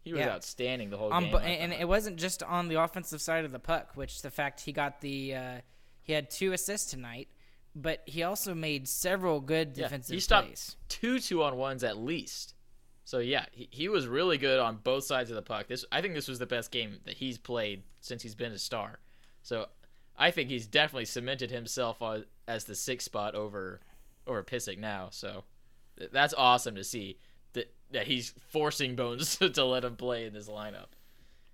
He 0.04 0.14
was 0.14 0.20
Yeah. 0.22 0.30
outstanding 0.30 0.90
the 0.90 0.98
whole 0.98 1.12
Um, 1.14 1.26
game. 1.26 1.32
but, 1.34 1.44
and 1.44 1.74
it 1.74 1.88
wasn't 1.88 2.18
just 2.18 2.42
on 2.42 2.70
the 2.70 2.76
offensive 2.82 3.22
side 3.22 3.46
of 3.46 3.52
the 3.52 3.60
puck, 3.60 3.92
which 3.96 4.22
the 4.22 4.32
fact 4.32 4.62
he 4.62 4.72
got 4.72 5.02
the 5.02 5.36
uh, 5.36 5.62
he 6.02 6.14
had 6.14 6.32
two 6.32 6.54
assists 6.54 6.90
tonight, 6.90 7.28
but 7.76 8.02
he 8.08 8.24
also 8.24 8.56
made 8.56 8.88
several 8.88 9.42
good 9.42 9.78
Yeah, 9.78 9.84
defensive 9.84 10.14
he 10.14 10.20
stopped 10.20 10.48
plays. 10.48 10.76
two 10.88 11.20
two 11.20 11.44
on 11.44 11.56
ones 11.58 11.84
at 11.84 11.98
least. 11.98 12.56
So 13.04 13.20
yeah, 13.20 13.46
he, 13.52 13.68
he 13.72 13.90
was 13.90 14.08
really 14.08 14.38
good 14.38 14.60
on 14.60 14.78
both 14.78 15.04
sides 15.04 15.30
of 15.30 15.36
the 15.36 15.42
puck. 15.42 15.68
This 15.68 15.84
I 15.92 16.02
think 16.02 16.14
this 16.14 16.28
was 16.28 16.40
the 16.40 16.46
best 16.48 16.72
game 16.72 17.00
that 17.06 17.16
he's 17.18 17.38
played 17.38 17.84
since 18.00 18.24
he's 18.24 18.36
been 18.36 18.54
a 18.54 18.60
star. 18.60 19.00
So 19.44 19.68
I 20.18 20.32
think 20.32 20.50
he's 20.50 20.68
definitely 20.68 21.06
cemented 21.06 21.52
himself 21.52 22.02
as 22.48 22.66
the 22.66 22.76
sixth 22.76 23.06
spot 23.06 23.36
over 23.36 23.80
over 24.28 24.44
Pysyk 24.44 24.78
now. 24.78 25.08
So 25.12 25.44
that's 26.12 26.34
awesome 26.34 26.76
to 26.76 26.84
see 26.84 27.18
that 27.54 27.74
that 27.92 28.08
he's 28.08 28.34
forcing 28.50 28.96
Bones 28.96 29.38
to 29.54 29.66
let 29.66 29.84
him 29.84 29.96
play 29.96 30.26
in 30.26 30.34
this 30.34 30.48
lineup 30.50 30.88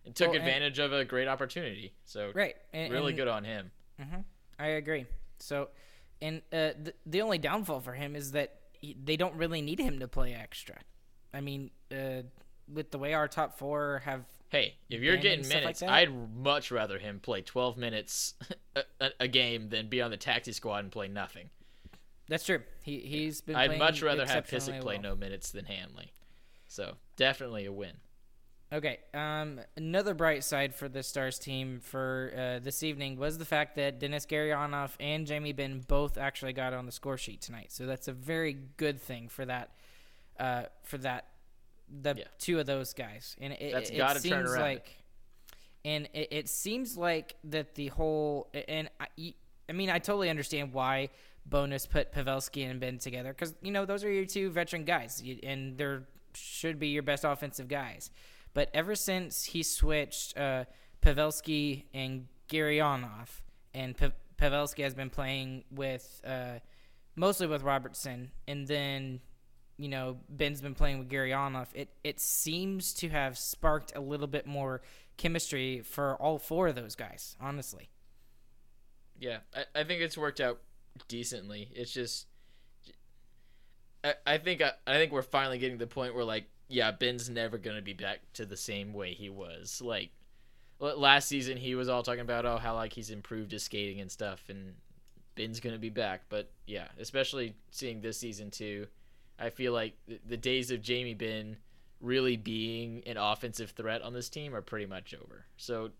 and 0.06 0.14
took 0.16 0.30
Well, 0.30 0.38
and- 0.38 0.48
advantage 0.48 0.80
of 0.80 0.94
a 0.94 1.06
great 1.06 1.28
opportunity. 1.28 1.94
So 2.04 2.32
Right, 2.36 2.56
and, 2.74 2.92
really 2.92 3.12
and 3.12 3.18
good 3.18 3.28
on 3.28 3.44
him. 3.44 3.72
I 4.60 4.68
agree. 4.68 5.06
So, 5.40 5.70
and 6.22 6.42
uh, 6.52 6.72
the 6.82 6.94
the 7.06 7.22
only 7.22 7.38
downfall 7.38 7.80
for 7.82 7.94
him 7.94 8.16
is 8.16 8.32
that 8.34 8.60
he, 8.74 8.96
they 9.02 9.16
don't 9.18 9.36
really 9.36 9.62
need 9.62 9.80
him 9.80 10.00
to 10.00 10.08
play 10.08 10.34
extra. 10.34 10.76
I 11.34 11.42
mean, 11.42 11.72
uh, 11.92 12.24
with 12.72 12.92
the 12.92 12.98
way 12.98 13.14
our 13.14 13.28
top 13.28 13.58
four 13.58 14.02
have 14.06 14.26
Hey, 14.50 14.76
if 14.90 15.02
you're 15.02 15.18
getting 15.18 15.44
stuff 15.44 15.64
like 15.64 15.82
minutes. 15.82 15.84
I'd 15.84 16.36
much 16.36 16.72
rather 16.72 16.98
him 16.98 17.20
play 17.20 17.42
12 17.42 17.78
minutes 17.78 18.36
a, 18.76 18.84
a, 19.02 19.10
a 19.22 19.28
game 19.28 19.70
than 19.70 19.90
be 19.90 20.02
on 20.02 20.12
the 20.12 20.18
taxi 20.18 20.52
squad 20.52 20.84
and 20.84 20.92
play 20.92 21.08
nothing. 21.08 21.50
that's 22.28 22.46
true. 22.46 22.62
He 22.84 23.00
he's 23.00 23.42
been. 23.42 23.56
I'd 23.56 23.78
much 23.78 24.02
rather 24.02 24.26
have 24.26 24.46
Pysyk 24.46 24.82
play 24.82 24.96
well. 24.96 25.14
no 25.14 25.16
minutes 25.16 25.52
than 25.52 25.66
Hanley. 25.66 26.12
So 26.68 26.96
definitely 27.16 27.66
a 27.66 27.72
win. 27.72 27.94
Okay. 28.74 29.00
Um, 29.14 29.62
another 29.78 30.14
bright 30.14 30.44
side 30.44 30.74
for 30.74 30.90
the 30.90 31.04
Stars 31.04 31.38
team 31.38 31.80
for 31.82 32.34
uh, 32.36 32.60
this 32.60 32.84
evening 32.84 33.18
was 33.18 33.38
the 33.38 33.46
fact 33.46 33.76
that 33.76 34.00
Denis 34.00 34.26
Gurianov 34.26 34.92
and 35.00 35.28
Jamie 35.28 35.54
Benn 35.54 35.84
both 35.88 36.18
actually 36.18 36.54
got 36.54 36.74
on 36.74 36.86
the 36.86 36.92
score 36.92 37.18
sheet 37.18 37.42
tonight. 37.42 37.72
So 37.72 37.86
that's 37.86 38.08
a 38.08 38.14
very 38.14 38.58
good 38.78 39.00
thing 39.00 39.30
for 39.30 39.46
that. 39.46 39.72
Uh, 40.40 40.64
for 40.84 40.98
that, 40.98 41.28
the 41.90 42.16
Yeah. 42.18 42.24
two 42.40 42.60
of 42.60 42.66
those 42.66 42.94
guys, 42.94 43.36
and 43.40 43.54
it, 43.54 43.72
That's 43.74 43.90
it, 43.90 43.96
it 43.96 44.00
turn 44.00 44.18
seems 44.20 44.52
around. 44.52 44.62
like, 44.62 44.96
and 45.84 46.10
it, 46.14 46.28
it 46.32 46.50
seems 46.50 46.98
like 46.98 47.36
that 47.46 47.76
the 47.76 47.88
whole 47.90 48.50
and 48.68 48.90
I, 49.00 49.34
I 49.70 49.74
mean 49.74 49.90
I 49.90 50.00
totally 50.00 50.30
understand 50.30 50.74
why 50.74 51.10
Bowness 51.46 51.86
put 51.88 52.12
Pavelski 52.12 52.70
and 52.70 52.80
Benn 52.80 52.98
together 52.98 53.30
because 53.34 53.54
you 53.62 53.72
know 53.72 53.86
those 53.86 54.04
are 54.04 54.12
your 54.12 54.26
two 54.26 54.50
veteran 54.50 54.84
guys 54.84 55.22
and 55.44 55.78
they're 55.78 56.08
should 56.34 56.80
be 56.80 56.88
your 56.90 57.04
best 57.04 57.24
offensive 57.24 57.68
guys. 57.68 58.10
But 58.54 58.70
ever 58.74 58.96
since 58.96 59.44
he 59.46 59.64
switched 59.64 60.38
uh, 60.38 60.66
Pavelski 61.02 61.84
and 61.94 62.28
Gurianov, 62.50 63.30
and 63.74 63.96
Pa- 63.96 64.12
Pavelski 64.38 64.84
has 64.84 64.94
been 64.96 65.10
playing 65.10 65.64
with 65.72 66.22
uh, 66.26 66.60
mostly 67.16 67.48
with 67.48 67.64
Robertson, 67.64 68.32
and 68.48 68.68
then 68.68 69.20
you 69.78 69.90
know 69.90 70.18
Benn's 70.30 70.62
been 70.62 70.76
playing 70.76 71.00
with 71.00 71.10
Gurianov. 71.10 71.68
It 71.74 71.90
it 72.04 72.20
seems 72.20 72.94
to 72.96 73.10
have 73.10 73.38
sparked 73.38 73.96
a 73.96 74.02
little 74.02 74.28
bit 74.28 74.46
more 74.48 74.82
chemistry 75.18 75.82
for 75.82 76.16
all 76.16 76.38
four 76.38 76.68
of 76.68 76.76
those 76.76 76.96
guys. 76.96 77.36
Honestly, 77.40 77.90
Yeah, 79.20 79.40
I, 79.56 79.82
I 79.82 79.84
think 79.84 80.02
it's 80.02 80.18
worked 80.18 80.40
out 80.42 80.60
decently. 81.08 81.70
It's 81.74 81.92
just, 81.92 82.28
I, 84.04 84.14
I 84.26 84.38
think 84.38 84.62
I, 84.62 84.72
I 84.88 84.94
think 84.96 85.12
we're 85.12 85.22
finally 85.22 85.58
getting 85.58 85.78
to 85.78 85.86
the 85.86 85.94
point 85.94 86.16
where 86.16 86.24
like, 86.26 86.46
yeah, 86.68 86.92
Benn's 86.92 87.30
never 87.30 87.58
gonna 87.58 87.82
be 87.82 87.94
back 87.94 88.20
to 88.34 88.46
the 88.46 88.58
same 88.58 88.94
way 88.94 89.14
he 89.14 89.30
was. 89.30 89.82
Like, 89.84 90.12
last 90.80 91.28
season 91.28 91.58
he 91.58 91.76
was 91.76 91.90
all 91.90 92.04
talking 92.04 92.22
about 92.22 92.46
oh 92.46 92.58
how 92.58 92.76
like 92.76 92.94
he's 92.94 93.10
improved 93.10 93.52
his 93.52 93.64
skating 93.64 94.02
and 94.02 94.12
stuff, 94.12 94.44
and 94.50 94.74
Benn's 95.36 95.60
gonna 95.60 95.78
be 95.78 95.90
back. 95.90 96.24
But 96.30 96.50
yeah, 96.66 96.88
especially 97.00 97.56
seeing 97.72 98.02
this 98.02 98.18
season 98.18 98.52
too, 98.52 98.88
I 99.40 99.50
feel 99.50 99.74
like 99.74 99.96
the, 100.26 100.38
days 100.38 100.72
of 100.72 100.82
Jamie 100.82 101.14
Benn 101.14 101.58
really 102.00 102.38
being 102.38 103.04
an 103.06 103.18
offensive 103.18 103.72
threat 103.72 104.02
on 104.02 104.14
this 104.14 104.30
team 104.30 104.56
are 104.56 104.62
pretty 104.62 104.86
much 104.86 105.14
over. 105.14 105.46
So 105.58 105.92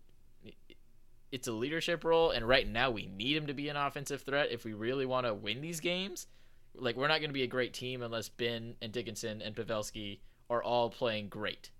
it's 1.32 1.48
a 1.48 1.52
leadership 1.52 2.04
role, 2.04 2.30
and 2.30 2.46
right 2.46 2.68
now 2.68 2.90
we 2.90 3.06
need 3.06 3.36
him 3.36 3.46
to 3.48 3.54
be 3.54 3.68
an 3.68 3.76
offensive 3.76 4.22
threat 4.22 4.50
if 4.50 4.64
we 4.64 4.72
really 4.72 5.06
want 5.06 5.26
to 5.26 5.34
win 5.34 5.60
these 5.60 5.80
games. 5.80 6.26
Like 6.74 6.96
we're 6.96 7.08
not 7.08 7.20
going 7.20 7.30
to 7.30 7.34
be 7.34 7.42
a 7.42 7.48
great 7.48 7.74
team 7.74 8.02
unless 8.02 8.28
Benn 8.28 8.74
and 8.80 8.92
Dickinson 8.92 9.42
and 9.42 9.54
Pavelski 9.54 10.20
are 10.48 10.62
all 10.62 10.90
playing 10.90 11.28
great, 11.28 11.70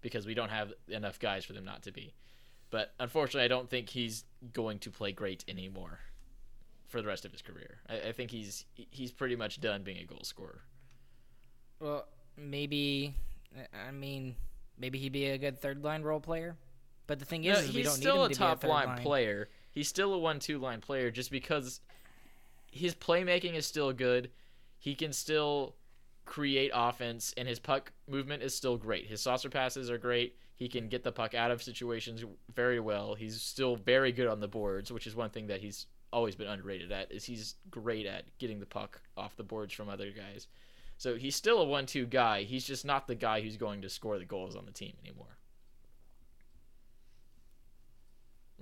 because 0.00 0.26
we 0.26 0.34
don't 0.34 0.50
have 0.50 0.72
enough 0.88 1.18
guys 1.18 1.44
for 1.44 1.52
them 1.52 1.64
not 1.64 1.82
to 1.82 1.92
be. 1.92 2.14
But 2.70 2.92
unfortunately, 2.98 3.44
I 3.44 3.48
don't 3.48 3.70
think 3.70 3.90
he's 3.90 4.24
going 4.52 4.78
to 4.80 4.90
play 4.90 5.12
great 5.12 5.44
anymore 5.46 6.00
for 6.88 7.00
the 7.00 7.06
rest 7.06 7.24
of 7.24 7.32
his 7.32 7.42
career. 7.42 7.78
I, 7.88 8.08
I 8.08 8.12
think 8.12 8.30
he's 8.30 8.64
he's 8.74 9.12
pretty 9.12 9.36
much 9.36 9.60
done 9.60 9.82
being 9.82 9.98
a 9.98 10.04
goal 10.04 10.22
scorer. 10.22 10.62
Well 11.84 12.06
maybe 12.36 13.14
I 13.86 13.92
mean 13.92 14.34
maybe 14.78 14.98
he'd 14.98 15.12
be 15.12 15.26
a 15.26 15.38
good 15.38 15.60
third 15.60 15.84
line 15.84 16.02
role 16.02 16.20
player. 16.20 16.56
But 17.06 17.18
the 17.18 17.24
thing 17.24 17.44
is, 17.44 17.58
No, 17.58 17.64
is 17.64 17.74
he's 17.74 17.86
don't 17.86 17.94
still 17.94 18.24
a 18.24 18.28
to 18.30 18.34
top 18.34 18.64
a 18.64 18.66
line, 18.66 18.86
line 18.86 19.02
player. 19.02 19.48
He's 19.70 19.88
still 19.88 20.14
a 20.14 20.18
one-two 20.18 20.58
line 20.58 20.80
player, 20.80 21.10
just 21.10 21.30
because 21.30 21.80
his 22.70 22.94
playmaking 22.94 23.54
is 23.54 23.66
still 23.66 23.92
good. 23.92 24.30
He 24.78 24.94
can 24.94 25.12
still 25.12 25.74
create 26.24 26.70
offense, 26.74 27.34
and 27.36 27.46
his 27.46 27.58
puck 27.58 27.92
movement 28.08 28.42
is 28.42 28.54
still 28.54 28.76
great. 28.76 29.06
His 29.06 29.20
saucer 29.20 29.50
passes 29.50 29.90
are 29.90 29.98
great. 29.98 30.36
He 30.54 30.68
can 30.68 30.88
get 30.88 31.02
the 31.02 31.12
puck 31.12 31.34
out 31.34 31.50
of 31.50 31.62
situations 31.62 32.24
very 32.54 32.80
well. 32.80 33.14
He's 33.14 33.40
still 33.40 33.76
very 33.76 34.12
good 34.12 34.28
on 34.28 34.40
the 34.40 34.48
boards, 34.48 34.90
which 34.90 35.06
is 35.06 35.14
one 35.16 35.30
thing 35.30 35.48
that 35.48 35.60
he's 35.60 35.86
always 36.12 36.36
been 36.36 36.46
underrated 36.46 36.90
at. 36.92 37.12
Is 37.12 37.24
he's 37.24 37.56
great 37.70 38.06
at 38.06 38.24
getting 38.38 38.60
the 38.60 38.66
puck 38.66 39.00
off 39.16 39.36
the 39.36 39.42
boards 39.42 39.74
from 39.74 39.88
other 39.88 40.10
guys. 40.10 40.46
So 40.96 41.16
he's 41.16 41.36
still 41.36 41.60
a 41.60 41.64
one-two 41.64 42.06
guy. 42.06 42.44
He's 42.44 42.64
just 42.64 42.84
not 42.84 43.08
the 43.08 43.14
guy 43.14 43.40
who's 43.40 43.56
going 43.56 43.82
to 43.82 43.90
score 43.90 44.18
the 44.18 44.24
goals 44.24 44.56
on 44.56 44.64
the 44.64 44.72
team 44.72 44.94
anymore. 45.04 45.34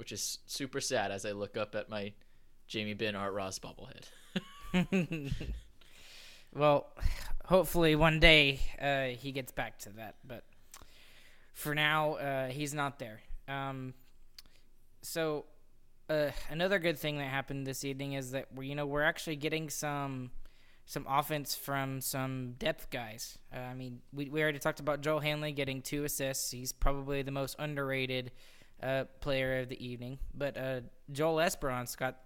which 0.02 0.12
is 0.12 0.38
super 0.46 0.80
sad 0.80 1.10
as 1.10 1.24
I 1.24 1.32
look 1.32 1.56
up 1.56 1.74
at 1.74 1.88
my 1.88 2.12
Jamie 2.66 2.94
Benn 2.94 3.14
Art 3.14 3.32
Ross 3.32 3.60
bobblehead. 3.60 4.10
well, 6.54 6.88
hopefully 7.44 7.94
one 7.94 8.18
day 8.18 8.60
uh, 8.80 9.16
he 9.16 9.32
gets 9.32 9.52
back 9.52 9.78
to 9.80 9.90
that, 9.90 10.16
but 10.24 10.44
for 11.52 11.74
now 11.74 12.14
uh, 12.14 12.48
he's 12.48 12.72
not 12.72 12.98
there. 12.98 13.20
Um, 13.48 13.94
so 15.02 15.44
uh, 16.08 16.30
another 16.50 16.78
good 16.78 16.98
thing 16.98 17.18
that 17.18 17.28
happened 17.28 17.66
this 17.66 17.84
evening 17.84 18.14
is 18.14 18.30
that 18.32 18.48
we, 18.54 18.68
you 18.68 18.74
know 18.74 18.86
we're 18.86 19.02
actually 19.02 19.36
getting 19.36 19.68
some 19.68 20.30
some 20.92 21.06
offense 21.08 21.54
from 21.54 22.02
some 22.02 22.52
depth 22.58 22.90
guys. 22.90 23.38
Uh, 23.54 23.60
I 23.60 23.72
mean, 23.72 24.00
we 24.12 24.28
we 24.28 24.42
already 24.42 24.58
talked 24.58 24.78
about 24.78 25.00
Joel 25.00 25.20
Hanley 25.20 25.52
getting 25.52 25.80
two 25.80 26.04
assists. 26.04 26.50
He's 26.50 26.70
probably 26.70 27.22
the 27.22 27.30
most 27.30 27.56
underrated 27.58 28.30
uh, 28.82 29.04
player 29.20 29.60
of 29.60 29.70
the 29.70 29.82
evening. 29.82 30.18
But 30.34 30.58
uh, 30.58 30.80
Joel 31.10 31.36
Lesperance 31.36 31.96
got 31.96 32.18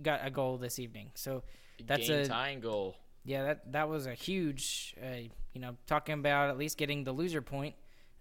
got 0.00 0.20
a 0.24 0.30
goal 0.30 0.56
this 0.56 0.78
evening. 0.78 1.10
So 1.14 1.42
that's 1.86 2.08
Game 2.08 2.20
a 2.22 2.26
tying 2.26 2.60
goal. 2.60 2.96
yeah 3.22 3.42
that 3.44 3.72
that 3.72 3.88
was 3.90 4.06
a 4.06 4.14
huge. 4.14 4.94
Uh, 5.02 5.28
you 5.52 5.60
know, 5.60 5.76
talking 5.86 6.14
about 6.14 6.48
at 6.48 6.56
least 6.56 6.78
getting 6.78 7.04
the 7.04 7.12
loser 7.12 7.42
point. 7.42 7.74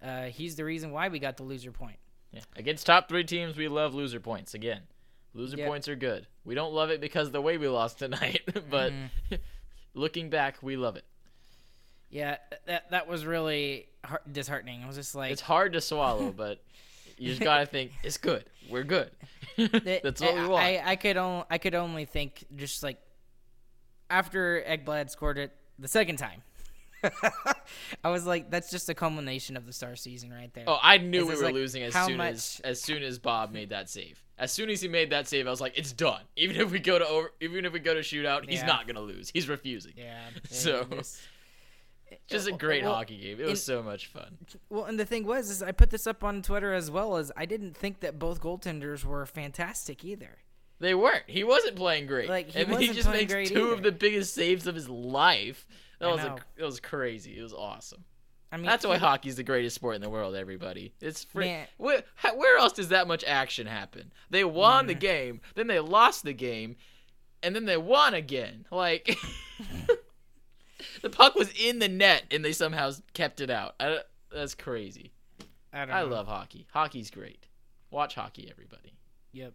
Uh, 0.03 0.23
he's 0.23 0.57
the 0.57 0.65
reason 0.65 0.91
why 0.91 1.07
we 1.07 1.19
got 1.19 1.37
the 1.37 1.43
loser 1.43 1.71
point. 1.71 1.97
Yeah. 2.31 2.41
Against 2.57 2.85
top 2.85 3.07
three 3.07 3.23
teams, 3.23 3.55
we 3.55 3.69
love 3.69 3.93
loser 3.93 4.19
points. 4.19 4.53
Again, 4.53 4.81
loser 5.33 5.55
Yep. 5.57 5.67
points 5.69 5.87
are 5.87 5.95
good. 5.95 6.27
We 6.43 6.53
don't 6.53 6.73
love 6.73 6.89
it 6.89 6.99
because 6.99 7.27
of 7.27 7.33
the 7.33 7.41
way 7.41 7.57
we 7.57 7.69
lost 7.69 7.97
tonight, 7.99 8.41
but 8.69 8.91
looking 9.95 10.29
back, 10.29 10.61
we 10.61 10.77
love 10.77 10.95
it. 10.97 11.05
Yeah, 12.11 12.37
that 12.67 12.91
that 12.91 13.07
was 13.07 13.25
really 13.25 13.87
heart- 14.03 14.31
disheartening. 14.31 14.83
I 14.83 14.87
was 14.87 14.95
just 14.95 15.15
like, 15.15 15.31
It's 15.31 15.41
hard 15.41 15.73
to 15.73 15.81
swallow, 15.81 16.31
but 16.37 16.61
you 17.17 17.29
just 17.29 17.41
gotta 17.41 17.65
think 17.65 17.91
it's 18.03 18.17
good. 18.17 18.45
We're 18.69 18.83
good. 18.83 19.09
That's 19.57 20.21
what 20.21 20.35
we 20.35 20.47
want. 20.47 20.63
I, 20.63 20.81
I 20.85 20.95
could 20.95 21.17
only 21.17 21.45
I 21.49 21.57
could 21.57 21.75
only 21.75 22.05
think 22.05 22.45
just 22.55 22.83
like 22.83 22.99
after 24.09 24.61
Ekblad 24.67 25.09
scored 25.09 25.37
it 25.37 25.51
the 25.79 25.87
second 25.87 26.17
time, 26.17 26.43
I 28.03 28.09
was 28.09 28.25
like, 28.25 28.49
that's 28.51 28.69
just 28.71 28.87
a 28.89 28.93
culmination 28.93 29.57
of 29.57 29.65
the 29.65 29.73
star 29.73 29.95
season 29.95 30.31
right 30.31 30.53
there. 30.53 30.65
Oh, 30.67 30.77
I 30.81 30.97
knew 30.99 31.21
It's 31.21 31.29
we 31.29 31.35
were 31.37 31.43
like, 31.47 31.53
losing 31.53 31.83
as 31.83 31.93
soon 31.93 32.17
much- 32.17 32.33
as 32.33 32.61
as 32.63 32.81
soon 32.81 33.03
as 33.03 33.19
Bob 33.19 33.51
made 33.51 33.69
that 33.69 33.89
save. 33.89 34.21
As 34.37 34.51
soon 34.51 34.69
as 34.69 34.81
he 34.81 34.87
made 34.87 35.11
that 35.11 35.27
save, 35.27 35.47
I 35.47 35.49
was 35.49 35.61
like, 35.61 35.77
it's 35.77 35.93
done. 35.93 36.21
Even 36.35 36.57
if 36.57 36.71
we 36.71 36.79
go 36.79 36.99
to 36.99 37.07
over, 37.07 37.31
even 37.39 37.65
if 37.65 37.71
we 37.73 37.79
go 37.79 37.93
to 37.93 38.01
shootout, 38.01 38.49
he's 38.49 38.59
Yeah. 38.59 38.65
not 38.65 38.85
gonna 38.87 38.99
lose. 39.01 39.31
He's 39.33 39.47
refusing. 39.47 39.93
yeah. 39.95 40.19
So- 40.49 40.83
just- 40.91 41.19
Just 42.27 42.47
a 42.47 42.53
oh, 42.53 42.57
great 42.57 42.83
well, 42.83 42.93
hockey 42.93 43.17
game. 43.17 43.39
It 43.39 43.45
was 43.45 43.59
in- 43.59 43.75
so 43.75 43.83
much 43.83 44.07
fun. 44.07 44.37
Well, 44.69 44.85
and 44.85 44.99
the 44.99 45.05
thing 45.05 45.25
was, 45.25 45.49
is 45.49 45.61
I 45.63 45.71
put 45.71 45.89
this 45.89 46.05
up 46.07 46.23
on 46.23 46.41
Twitter 46.41 46.73
as 46.73 46.89
well 46.91 47.17
as 47.17 47.31
I 47.35 47.45
didn't 47.45 47.75
think 47.75 47.99
that 48.01 48.19
both 48.19 48.41
goaltenders 48.41 49.03
were 49.03 49.25
fantastic 49.25 50.05
either. 50.05 50.37
They 50.79 50.93
weren't. 50.93 51.23
He 51.27 51.43
wasn't 51.43 51.75
playing 51.75 52.07
great. 52.07 52.29
Like, 52.29 52.49
he 52.49 52.61
and 52.61 52.75
he 52.77 52.89
just 52.89 53.09
makes 53.09 53.49
two 53.49 53.69
of 53.69 53.81
the 53.81 53.91
biggest 53.91 54.33
saves 54.33 54.67
of 54.67 54.75
his 54.75 54.89
life. 54.89 55.65
That 55.99 56.09
I 56.09 56.11
was 56.11 56.23
a, 56.23 56.35
it 56.57 56.63
was 56.63 56.79
crazy. 56.79 57.37
It 57.39 57.41
was 57.43 57.53
awesome. 57.53 58.03
I 58.51 58.57
mean, 58.57 58.65
That's 58.67 58.85
why 58.85 58.93
he- 58.93 58.99
hockey's 58.99 59.35
the 59.35 59.43
greatest 59.43 59.75
sport 59.75 59.95
in 59.95 60.01
the 60.01 60.09
world. 60.09 60.35
Everybody, 60.35 60.93
it's 61.01 61.23
free. 61.25 61.57
Where, 61.77 62.03
where 62.35 62.57
else 62.57 62.73
does 62.73 62.89
that 62.89 63.07
much 63.07 63.23
action 63.25 63.67
happen? 63.67 64.13
They 64.29 64.43
won 64.43 64.85
Mm. 64.85 64.87
the 64.87 64.93
game, 64.93 65.41
then 65.55 65.67
they 65.67 65.79
lost 65.79 66.23
the 66.23 66.33
game, 66.33 66.77
and 67.43 67.55
then 67.55 67.65
they 67.65 67.77
won 67.77 68.13
again. 68.13 68.65
Like 68.71 69.17
the 71.01 71.09
puck 71.09 71.35
was 71.35 71.49
in 71.59 71.79
the 71.79 71.87
net, 71.89 72.23
and 72.31 72.45
they 72.45 72.53
somehow 72.53 72.91
kept 73.13 73.41
it 73.41 73.49
out. 73.49 73.75
I, 73.79 73.99
that's 74.31 74.55
crazy. 74.55 75.11
I, 75.73 75.85
don't 75.85 75.91
I 75.95 76.01
know. 76.03 76.07
love 76.07 76.27
hockey. 76.27 76.67
Hockey's 76.71 77.09
great. 77.11 77.47
Watch 77.91 78.15
hockey, 78.15 78.47
everybody. 78.49 78.93
Yep. 79.33 79.53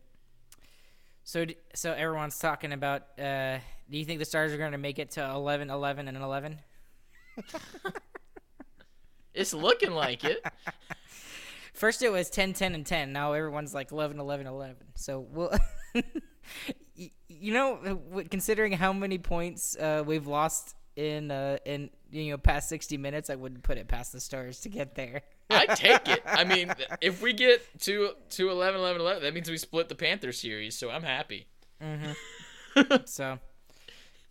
So, 1.24 1.46
so 1.74 1.92
everyone's 1.92 2.38
talking 2.38 2.72
about. 2.72 3.02
Uh, 3.18 3.58
do 3.90 3.96
you 3.98 4.04
think 4.04 4.18
the 4.18 4.24
Stars 4.24 4.52
are 4.52 4.58
going 4.58 4.72
to 4.72 4.78
make 4.78 4.98
it 4.98 5.12
to 5.12 5.24
11, 5.30 5.70
11, 5.70 6.08
and 6.08 6.16
11? 6.18 6.58
It's 9.34 9.54
looking 9.54 9.92
like 9.92 10.24
it. 10.24 10.44
First 11.74 12.02
it 12.02 12.10
was 12.10 12.28
10, 12.30 12.52
10, 12.52 12.74
and 12.74 12.84
10. 12.84 13.12
Now 13.12 13.32
everyone's 13.32 13.72
like 13.72 13.92
11, 13.92 14.18
11, 14.20 14.46
11. 14.46 14.76
So 14.96 15.20
we'll. 15.30 15.52
you 17.28 17.54
know, 17.54 18.00
uh, 18.14 18.22
considering 18.30 18.72
how 18.72 18.92
many 18.92 19.18
points 19.18 19.76
uh, 19.76 20.02
we've 20.04 20.26
lost 20.26 20.76
in 20.96 21.30
uh, 21.30 21.58
in 21.64 21.90
you 22.10 22.30
know 22.30 22.38
past 22.38 22.68
60 22.68 22.96
minutes, 22.98 23.30
I 23.30 23.36
wouldn't 23.36 23.62
put 23.62 23.78
it 23.78 23.88
past 23.88 24.12
the 24.12 24.20
Stars 24.20 24.60
to 24.60 24.68
get 24.68 24.94
there. 24.94 25.22
I 25.48 25.66
take 25.66 26.08
it. 26.08 26.22
I 26.26 26.44
mean, 26.44 26.72
if 27.00 27.22
we 27.22 27.32
get 27.32 27.62
to 27.82 28.10
to 28.30 28.50
11, 28.50 28.78
11, 28.78 29.00
11, 29.00 29.22
that 29.22 29.34
means 29.34 29.48
we 29.48 29.56
split 29.56 29.88
the 29.88 29.94
Panther 29.94 30.32
series, 30.32 30.76
so 30.76 30.90
I'm 30.90 31.02
happy. 31.02 31.46
So, 33.06 33.38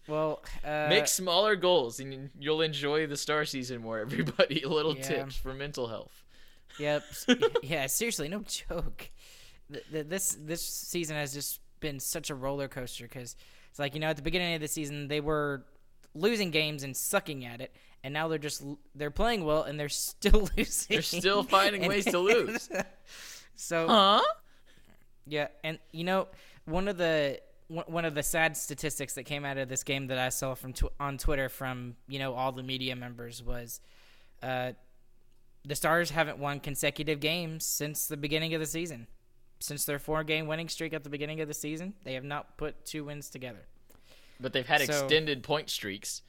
well, 0.09 0.43
uh, 0.65 0.87
Make 0.89 1.07
smaller 1.07 1.55
goals, 1.55 1.99
and 1.99 2.29
you'll 2.39 2.61
enjoy 2.61 3.07
the 3.07 3.15
star 3.17 3.45
season 3.45 3.81
more. 3.81 3.99
Everybody, 4.07 4.65
little 4.65 4.95
Yeah. 4.97 5.03
tips 5.03 5.35
for 5.37 5.53
mental 5.53 5.87
health. 5.87 6.23
Yep. 6.79 7.03
yeah. 7.63 7.85
Seriously, 7.87 8.27
no 8.27 8.39
joke. 8.41 9.09
Th- 9.71 9.85
th- 9.91 10.07
This 10.07 10.37
this 10.39 10.61
season 10.65 11.15
has 11.15 11.33
just 11.33 11.59
been 11.79 11.99
such 11.99 12.29
a 12.29 12.35
roller 12.35 12.67
coaster 12.67 13.03
because 13.05 13.35
it's 13.69 13.79
like 13.79 13.93
you 13.93 13.99
know 13.99 14.07
at 14.07 14.15
the 14.17 14.21
beginning 14.21 14.55
of 14.55 14.61
the 14.61 14.67
season 14.67 15.07
they 15.07 15.21
were 15.21 15.63
losing 16.15 16.51
games 16.51 16.83
and 16.83 16.95
sucking 16.97 17.45
at 17.45 17.61
it, 17.61 17.73
and 18.03 18.13
now 18.13 18.27
they're 18.27 18.37
just 18.39 18.63
they're 18.95 19.11
playing 19.11 19.45
well 19.45 19.63
and 19.63 19.79
they're 19.79 19.89
still 19.89 20.49
losing. 20.57 20.87
They're 20.89 21.01
still 21.01 21.43
finding 21.43 21.87
ways 21.87 22.05
to 22.05 22.19
lose. 22.19 22.67
so 23.55 23.87
Huh? 23.87 24.21
yeah, 25.27 25.47
and 25.63 25.79
you 25.91 26.03
know 26.03 26.27
one 26.65 26.87
of 26.87 26.97
the 26.97 27.39
one 27.69 28.03
of 28.03 28.15
the 28.15 28.23
sad 28.23 28.57
statistics 28.57 29.13
that 29.13 29.23
came 29.23 29.45
out 29.45 29.57
of 29.57 29.69
this 29.69 29.83
game 29.83 30.07
that 30.07 30.17
I 30.17 30.29
saw 30.29 30.55
from 30.55 30.73
tw- 30.73 30.91
on 30.99 31.17
Twitter 31.17 31.49
from 31.49 31.95
you 32.07 32.19
know 32.19 32.33
all 32.33 32.51
the 32.51 32.63
media 32.63 32.95
members 32.95 33.43
was, 33.43 33.79
uh, 34.41 34.71
the 35.65 35.75
Stars 35.75 36.09
haven't 36.09 36.39
won 36.39 36.59
consecutive 36.59 37.19
games 37.19 37.65
since 37.65 38.07
the 38.07 38.17
beginning 38.17 38.53
of 38.53 38.59
the 38.59 38.65
season. 38.65 39.07
Since 39.59 39.85
their 39.85 39.99
four 39.99 40.23
game 40.23 40.47
winning 40.47 40.69
streak 40.69 40.93
at 40.93 41.03
the 41.03 41.09
beginning 41.09 41.41
of 41.41 41.47
the 41.47 41.53
season, 41.53 41.93
they 42.05 42.13
have 42.13 42.23
not 42.23 42.57
put 42.57 42.85
two 42.85 43.03
wins 43.05 43.29
together. 43.29 43.67
But 44.39 44.53
they've 44.53 44.65
had 44.65 44.81
So- 44.81 45.03
extended 45.03 45.43
point 45.43 45.69
streaks 45.69 46.21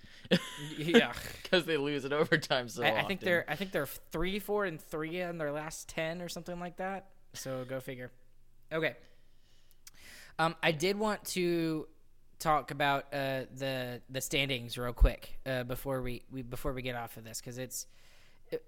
Yeah, 0.76 1.12
because 1.42 1.64
they 1.64 1.76
lose 1.76 2.04
in 2.04 2.12
overtime 2.12 2.68
so 2.68 2.82
I, 2.82 2.88
I 2.88 2.90
often. 2.90 3.06
think 3.06 3.20
they're 3.20 3.44
I 3.48 3.54
think 3.56 3.70
they're 3.70 3.86
three, 3.86 4.40
four, 4.40 4.64
and 4.64 4.80
three 4.80 5.20
in 5.20 5.38
their 5.38 5.52
last 5.52 5.88
ten 5.88 6.20
or 6.20 6.28
something 6.28 6.58
like 6.60 6.76
that. 6.78 7.06
So 7.34 7.64
go 7.68 7.78
figure. 7.80 8.10
Okay. 8.72 8.96
Um, 10.38 10.56
I 10.62 10.72
did 10.72 10.98
want 10.98 11.24
to 11.26 11.86
talk 12.38 12.70
about 12.70 13.06
uh, 13.12 13.42
the 13.56 14.00
the 14.08 14.20
standings 14.20 14.76
real 14.78 14.92
quick 14.92 15.38
uh, 15.46 15.62
before 15.64 16.02
we, 16.02 16.22
we 16.32 16.42
before 16.42 16.72
we 16.72 16.82
get 16.82 16.96
off 16.96 17.16
of 17.16 17.24
this 17.24 17.40
because 17.40 17.58
it's 17.58 17.86
it, 18.50 18.64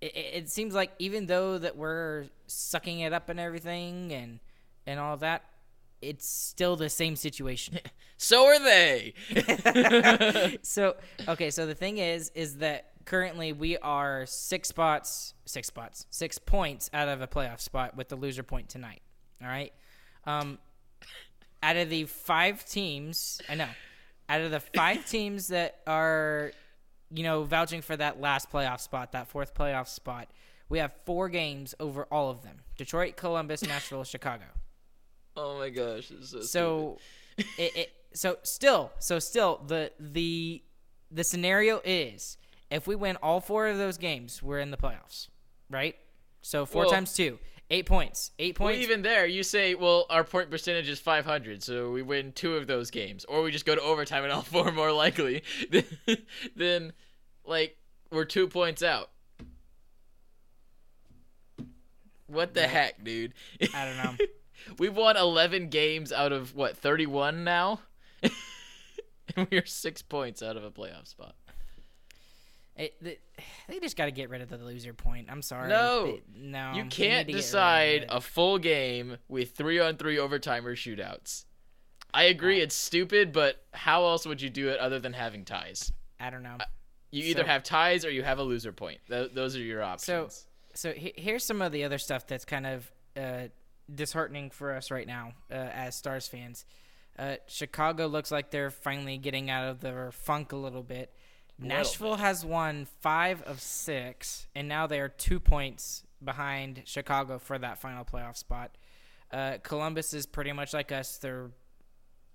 it, 0.00 0.06
it 0.16 0.50
seems 0.50 0.74
like 0.74 0.92
even 0.98 1.26
though 1.26 1.58
that 1.58 1.76
we're 1.76 2.26
sucking 2.46 3.00
it 3.00 3.12
up 3.12 3.28
and 3.28 3.38
everything 3.40 4.12
and 4.12 4.40
and 4.86 4.98
all 4.98 5.16
that, 5.18 5.44
it's 6.02 6.28
still 6.28 6.76
the 6.76 6.90
same 6.90 7.16
situation. 7.16 7.78
So 8.18 8.46
are 8.46 8.60
they. 8.60 9.14
so 10.62 10.94
okay, 11.26 11.50
so 11.50 11.66
the 11.66 11.74
thing 11.74 11.98
is, 11.98 12.30
is 12.36 12.58
that 12.58 12.92
currently 13.04 13.52
we 13.52 13.76
are 13.78 14.26
six 14.26 14.68
spots, 14.68 15.34
six 15.44 15.66
spots, 15.66 16.06
six 16.10 16.38
points 16.38 16.88
out 16.94 17.08
of 17.08 17.20
a 17.20 17.26
playoff 17.26 17.58
spot 17.58 17.96
with 17.96 18.08
the 18.10 18.14
loser 18.14 18.44
point 18.44 18.68
tonight. 18.68 19.02
All 19.42 19.48
right. 19.48 19.72
Um, 20.24 20.58
out 21.62 21.76
of 21.76 21.88
the 21.90 22.04
five 22.04 22.64
teams, 22.64 23.40
I 23.48 23.54
know, 23.54 23.68
out 24.28 24.40
of 24.40 24.50
the 24.50 24.60
five 24.60 25.06
teams 25.10 25.48
that 25.48 25.80
are, 25.86 26.52
you 27.10 27.22
know, 27.22 27.44
vouching 27.44 27.82
for 27.82 27.96
that 27.96 28.20
last 28.20 28.50
playoff 28.50 28.80
spot, 28.80 29.12
that 29.12 29.28
fourth 29.28 29.54
playoff 29.54 29.88
spot, 29.88 30.28
we 30.68 30.78
have 30.78 30.92
four 31.04 31.28
games 31.28 31.74
over 31.78 32.04
all 32.10 32.30
of 32.30 32.42
them: 32.42 32.60
Detroit, 32.76 33.16
Columbus, 33.16 33.62
Nashville, 33.66 34.04
Chicago. 34.04 34.44
oh 35.36 35.58
my 35.58 35.70
gosh. 35.70 36.10
It's 36.10 36.30
so, 36.30 36.40
So, 36.42 36.98
it, 37.58 37.76
it 37.76 37.92
so 38.14 38.36
still 38.42 38.92
so 38.98 39.18
still 39.18 39.62
the 39.66 39.90
the 39.98 40.62
the 41.10 41.24
scenario 41.24 41.80
is 41.84 42.36
if 42.70 42.86
we 42.86 42.94
win 42.94 43.16
all 43.22 43.40
four 43.40 43.68
of 43.68 43.78
those 43.78 43.98
games, 43.98 44.42
we're 44.42 44.58
in 44.60 44.70
the 44.70 44.76
playoffs, 44.76 45.28
right? 45.70 45.94
So 46.42 46.66
four 46.66 46.82
Well- 46.84 46.90
times 46.90 47.14
two, 47.14 47.38
eight 47.72 47.86
points. 47.86 48.30
Eight 48.38 48.58
Well, 48.60 48.68
points. 48.68 48.82
even 48.84 49.02
there, 49.02 49.26
you 49.26 49.42
say, 49.42 49.74
well, 49.74 50.06
our 50.10 50.22
point 50.22 50.50
percentage 50.50 50.88
is 50.88 51.00
500, 51.00 51.62
so 51.62 51.90
we 51.90 52.02
win 52.02 52.32
two 52.32 52.54
of 52.56 52.66
those 52.66 52.90
games, 52.90 53.24
or 53.24 53.42
we 53.42 53.50
just 53.50 53.66
go 53.66 53.74
to 53.74 53.80
overtime 53.80 54.22
and 54.24 54.32
all 54.32 54.42
four 54.42 54.70
more 54.70 54.92
likely. 54.92 55.42
then, 56.56 56.92
like, 57.44 57.76
we're 58.10 58.24
two 58.26 58.46
points 58.46 58.82
out. 58.82 59.10
What 62.26 62.54
the 62.54 62.66
heck, 62.66 63.02
dude? 63.04 63.34
I 63.74 63.84
don't 63.84 63.96
know. 63.96 64.26
We've 64.78 64.94
won 64.96 65.16
11 65.16 65.68
games 65.68 66.12
out 66.12 66.32
of 66.32 66.54
what 66.54 66.76
31 66.76 67.42
now, 67.44 67.80
and 69.36 69.48
we 69.50 69.58
are 69.58 69.66
six 69.66 70.02
points 70.02 70.40
out 70.42 70.56
of 70.56 70.62
a 70.64 70.70
playoff 70.70 71.08
spot. 71.08 71.34
It, 72.76 72.94
the, 73.02 73.18
they 73.68 73.80
just 73.80 73.96
got 73.96 74.06
to 74.06 74.10
get 74.10 74.30
rid 74.30 74.40
of 74.40 74.48
the 74.48 74.56
loser 74.58 74.94
point. 74.94 75.28
I'm 75.30 75.42
sorry. 75.42 75.68
No. 75.68 76.06
They- 76.06 76.22
no. 76.34 76.72
You 76.74 76.84
can't 76.86 76.88
need 76.88 76.92
to 76.92 77.02
get 77.02 77.14
rid 77.26 77.34
of 77.34 77.36
decide 77.42 78.06
a 78.08 78.20
full 78.20 78.58
game 78.58 79.18
with 79.28 79.52
three 79.52 79.78
on 79.78 79.96
three 79.96 80.18
overtime 80.18 80.66
or 80.66 80.74
shootouts. 80.74 81.44
I 82.14 82.24
agree, 82.24 82.60
it's 82.60 82.74
stupid, 82.74 83.32
but 83.32 83.64
how 83.72 84.04
else 84.04 84.26
would 84.26 84.42
you 84.42 84.50
do 84.50 84.68
it 84.68 84.78
other 84.80 84.98
than 84.98 85.12
having 85.14 85.44
ties? 85.46 85.92
I 86.20 86.28
don't 86.30 86.42
know. 86.42 86.58
You 87.10 87.24
either 87.24 87.42
So- 87.42 87.46
have 87.46 87.62
ties 87.62 88.04
or 88.04 88.10
you 88.10 88.22
have 88.22 88.38
a 88.38 88.42
loser 88.42 88.72
point. 88.72 89.00
Th- 89.08 89.30
those 89.32 89.56
are 89.56 89.60
your 89.60 89.82
options. 89.82 90.46
So 90.74 90.92
he- 90.92 91.14
here's 91.16 91.44
some 91.44 91.60
of 91.62 91.72
the 91.72 91.84
other 91.84 91.98
stuff 91.98 92.26
that's 92.26 92.44
kind 92.46 92.66
of 92.66 92.90
uh, 93.16 93.48
disheartening 93.94 94.50
for 94.50 94.72
us 94.72 94.90
right 94.90 95.06
now 95.06 95.32
uh, 95.50 95.54
as 95.54 95.94
Stars 95.94 96.26
fans. 96.26 96.64
Uh, 97.18 97.36
Chicago 97.46 98.06
looks 98.06 98.30
like 98.30 98.50
they're 98.50 98.70
finally 98.70 99.18
getting 99.18 99.50
out 99.50 99.68
of 99.68 99.80
their 99.80 100.10
funk 100.12 100.52
a 100.52 100.56
little 100.56 100.82
bit. 100.82 101.14
Nashville 101.58 102.16
has 102.16 102.44
won 102.44 102.86
five 103.00 103.42
of 103.42 103.60
six, 103.60 104.46
and 104.54 104.68
now 104.68 104.86
they 104.86 105.00
are 105.00 105.08
two 105.08 105.38
points 105.38 106.02
behind 106.22 106.82
Chicago 106.84 107.38
for 107.38 107.58
that 107.58 107.78
final 107.78 108.04
playoff 108.04 108.36
spot. 108.36 108.76
Uh, 109.30 109.58
Columbus 109.62 110.12
is 110.12 110.26
pretty 110.26 110.52
much 110.52 110.72
like 110.74 110.92
us; 110.92 111.18
they're 111.18 111.50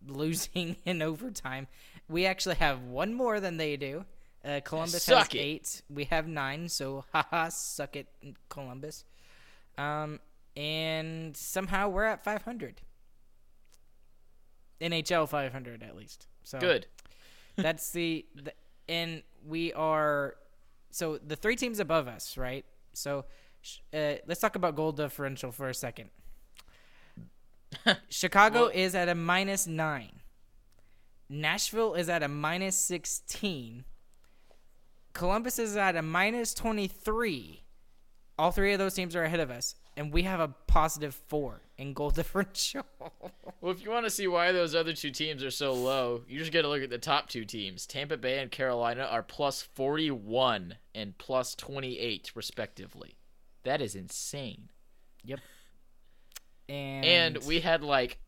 losing 0.05 0.77
in 0.85 1.01
overtime. 1.01 1.67
We 2.09 2.25
actually 2.25 2.55
have 2.55 2.83
one 2.83 3.13
more 3.13 3.39
than 3.39 3.57
they 3.57 3.75
do. 3.75 4.05
Uh, 4.45 4.61
Columbus 4.63 5.03
Suck 5.03 5.33
has 5.33 5.35
it. 5.35 5.43
eight. 5.43 5.81
We 5.89 6.05
have 6.05 6.27
nine. 6.27 6.69
So 6.69 7.03
haha, 7.13 7.49
suck 7.49 7.95
it, 7.95 8.07
Columbus. 8.49 9.03
Um, 9.77 10.19
and 10.55 11.35
somehow 11.35 11.89
we're 11.89 12.05
at 12.05 12.23
500. 12.23 12.81
NHL 14.81 15.27
500 15.27 15.83
at 15.83 15.95
least. 15.95 16.27
So 16.43 16.59
Good. 16.59 16.87
that's 17.55 17.91
the, 17.91 18.25
the 18.35 18.53
and 18.89 19.23
we 19.45 19.73
are 19.73 20.35
so 20.91 21.17
the 21.17 21.35
three 21.35 21.55
teams 21.55 21.79
above 21.79 22.07
us, 22.07 22.37
right? 22.37 22.65
So 22.93 23.25
uh, 23.93 24.13
let's 24.25 24.39
talk 24.39 24.55
about 24.55 24.75
goal 24.75 24.91
differential 24.91 25.51
for 25.51 25.69
a 25.69 25.73
second. 25.73 26.09
Chicago 28.09 28.61
Well- 28.61 28.71
is 28.73 28.95
at 28.95 29.09
a 29.09 29.15
minus 29.15 29.67
nine. 29.67 30.21
Nashville 31.29 31.93
is 31.93 32.07
at 32.07 32.23
a 32.23 32.27
minus 32.29 32.77
16. 32.77 33.83
Columbus 35.13 35.59
is 35.59 35.75
at 35.75 35.95
a 35.97 36.01
minus 36.01 36.53
23. 36.53 37.63
All 38.37 38.51
three 38.51 38.73
of 38.73 38.79
those 38.79 38.93
teams 38.93 39.15
are 39.15 39.23
ahead 39.23 39.39
of 39.39 39.49
us, 39.49 39.75
and 39.95 40.13
we 40.13 40.23
have 40.23 40.39
a 40.39 40.49
positive 40.67 41.15
four 41.27 41.61
in 41.77 41.93
goal 41.93 42.09
differential. 42.11 42.85
Well, 43.61 43.71
if 43.71 43.83
you 43.83 43.89
want 43.89 44.05
to 44.05 44.11
see 44.11 44.27
why 44.27 44.51
those 44.51 44.75
other 44.75 44.93
two 44.93 45.11
teams 45.11 45.43
are 45.43 45.51
so 45.51 45.73
low, 45.73 46.23
you 46.27 46.37
just 46.37 46.51
got 46.51 46.61
to 46.61 46.67
look 46.67 46.83
at 46.83 46.89
the 46.89 46.97
top 46.99 47.29
two 47.29 47.45
teams. 47.45 47.85
Tampa 47.87 48.17
Bay 48.17 48.39
and 48.39 48.51
Carolina 48.51 49.03
are 49.03 49.23
plus 49.23 49.61
41 49.61 50.75
and 50.93 51.17
plus 51.17 51.55
28, 51.55 52.31
respectively. 52.35 53.17
That 53.63 53.81
is 53.81 53.95
insane. 53.95 54.69
yep. 55.23 55.39
And, 56.69 57.05
And 57.05 57.37
we 57.45 57.61
had 57.61 57.83
like 57.83 58.19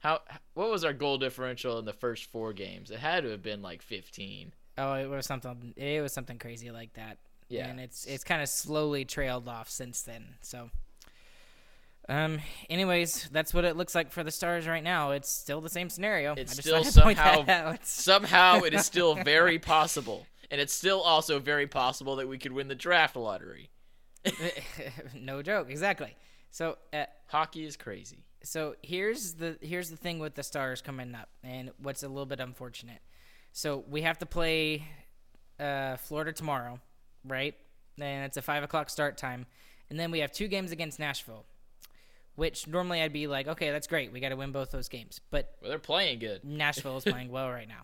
how 0.00 0.20
what 0.54 0.70
was 0.70 0.84
our 0.84 0.92
goal 0.92 1.18
differential 1.18 1.78
in 1.78 1.84
the 1.84 1.92
first 1.92 2.24
four 2.26 2.52
games? 2.52 2.90
It 2.90 2.98
had 2.98 3.22
to 3.24 3.30
have 3.30 3.42
been 3.42 3.62
like 3.62 3.82
15. 3.82 4.52
oh, 4.78 4.94
it 4.94 5.06
was 5.06 5.26
something. 5.26 5.74
It 5.76 6.02
was 6.02 6.12
something 6.12 6.38
crazy 6.38 6.70
like 6.70 6.94
that. 6.94 7.18
Yeah. 7.50 7.66
and 7.68 7.80
it's 7.80 8.06
it's 8.06 8.24
kind 8.24 8.40
of 8.40 8.48
slowly 8.48 9.04
trailed 9.04 9.48
off 9.48 9.68
since 9.68 10.02
then. 10.02 10.34
So, 10.40 10.70
um, 12.08 12.40
anyways, 12.68 13.28
that's 13.30 13.52
what 13.52 13.64
it 13.64 13.76
looks 13.76 13.94
like 13.94 14.10
for 14.10 14.24
the 14.24 14.30
Stars 14.30 14.66
right 14.66 14.82
now. 14.82 15.10
It's 15.10 15.28
still 15.28 15.60
the 15.60 15.68
same 15.68 15.90
scenario. 15.90 16.34
It's 16.36 16.52
still 16.56 16.84
somehow-. 16.84 17.76
Somehow 17.82 18.60
it 18.62 18.72
is 18.74 18.86
still 18.86 19.14
very 19.24 19.58
possible. 19.58 20.26
And 20.50 20.60
it's 20.60 20.72
still 20.72 21.00
also 21.00 21.38
very 21.38 21.66
possible 21.68 22.16
that 22.16 22.26
we 22.28 22.38
could 22.38 22.52
win 22.52 22.66
the 22.68 22.74
draft 22.74 23.14
lottery. 23.14 23.70
no 25.14 25.42
joke, 25.42 25.70
exactly. 25.70 26.16
So, 26.50 26.76
uh, 26.92 27.04
Hockey 27.28 27.64
is 27.64 27.76
crazy. 27.76 28.24
so 28.42 28.74
here's 28.82 29.34
the 29.34 29.56
here's 29.60 29.90
the 29.90 29.96
thing 29.96 30.18
with 30.18 30.34
the 30.34 30.42
Stars 30.42 30.82
coming 30.82 31.14
up, 31.14 31.28
and 31.44 31.70
what's 31.80 32.02
a 32.02 32.08
little 32.08 32.26
bit 32.26 32.40
unfortunate. 32.40 33.00
So 33.52 33.84
we 33.88 34.02
have 34.02 34.18
to 34.18 34.26
play 34.26 34.84
uh, 35.60 35.96
Florida 35.96 36.32
tomorrow, 36.32 36.80
right? 37.26 37.54
And 38.00 38.24
it's 38.24 38.36
a 38.36 38.42
five 38.42 38.62
o'clock 38.62 38.90
start 38.90 39.16
time, 39.18 39.46
and 39.88 39.98
then 39.98 40.10
we 40.10 40.20
have 40.20 40.32
two 40.32 40.48
games 40.48 40.72
against 40.72 40.98
Nashville, 40.98 41.44
which 42.36 42.66
normally 42.66 43.02
I'd 43.02 43.12
be 43.12 43.26
like, 43.26 43.46
okay, 43.48 43.70
that's 43.70 43.86
great, 43.86 44.12
we 44.12 44.20
got 44.20 44.30
to 44.30 44.36
win 44.36 44.52
both 44.52 44.70
those 44.70 44.88
games, 44.88 45.20
but 45.30 45.54
Well, 45.60 45.70
they're 45.70 45.78
playing 45.78 46.18
good. 46.20 46.44
Nashville 46.44 46.96
is 46.96 47.04
playing 47.04 47.30
well 47.32 47.50
right 47.50 47.68
now. 47.68 47.82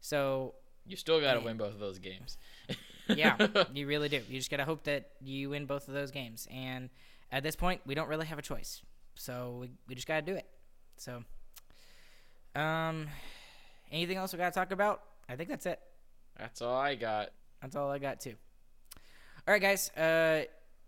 So 0.00 0.54
You 0.86 0.96
still 0.96 1.20
got 1.20 1.34
to 1.34 1.40
win 1.40 1.56
both 1.56 1.74
of 1.74 1.78
those 1.80 1.98
games. 1.98 2.36
yeah, 3.08 3.36
you 3.74 3.86
really 3.86 4.08
do. 4.08 4.20
You 4.28 4.38
just 4.38 4.50
gotta 4.50 4.64
hope 4.64 4.84
that 4.84 5.10
you 5.20 5.50
win 5.50 5.66
both 5.66 5.88
of 5.88 5.94
those 5.94 6.10
games. 6.10 6.46
And 6.50 6.90
at 7.30 7.42
this 7.42 7.56
point, 7.56 7.80
we 7.86 7.94
don't 7.94 8.08
really 8.08 8.26
have 8.26 8.38
a 8.38 8.42
choice. 8.42 8.82
So 9.14 9.58
we, 9.60 9.70
we 9.88 9.94
just 9.94 10.06
gotta 10.06 10.22
do 10.22 10.34
it. 10.34 10.46
So, 10.96 11.22
um, 12.54 13.06
anything 13.90 14.16
else 14.16 14.32
we 14.32 14.38
gotta 14.38 14.54
talk 14.54 14.72
about? 14.72 15.02
I 15.28 15.36
think 15.36 15.48
that's 15.48 15.66
it. 15.66 15.80
That's 16.38 16.62
all 16.62 16.76
I 16.76 16.94
got. 16.94 17.30
That's 17.62 17.76
all 17.76 17.90
I 17.90 17.98
got 17.98 18.20
too. 18.20 18.34
All 19.48 19.52
right, 19.52 19.62
guys. 19.62 19.88
Uh, 19.96 20.44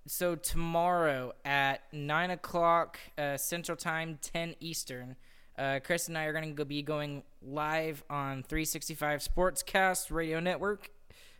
so 0.06 0.34
tomorrow 0.34 1.32
at 1.46 1.80
nine 1.94 2.30
o'clock 2.30 2.98
uh, 3.16 3.38
Central 3.38 3.74
Time, 3.74 4.18
ten 4.20 4.54
Eastern, 4.60 5.16
uh, 5.58 5.80
Chris 5.82 6.08
and 6.08 6.18
I 6.18 6.24
are 6.26 6.34
going 6.34 6.54
to 6.54 6.64
be 6.66 6.82
going 6.82 7.22
live 7.40 8.04
on 8.10 8.42
365 8.42 9.20
Sportscast 9.20 10.12
Radio 10.12 10.40
Network. 10.40 10.90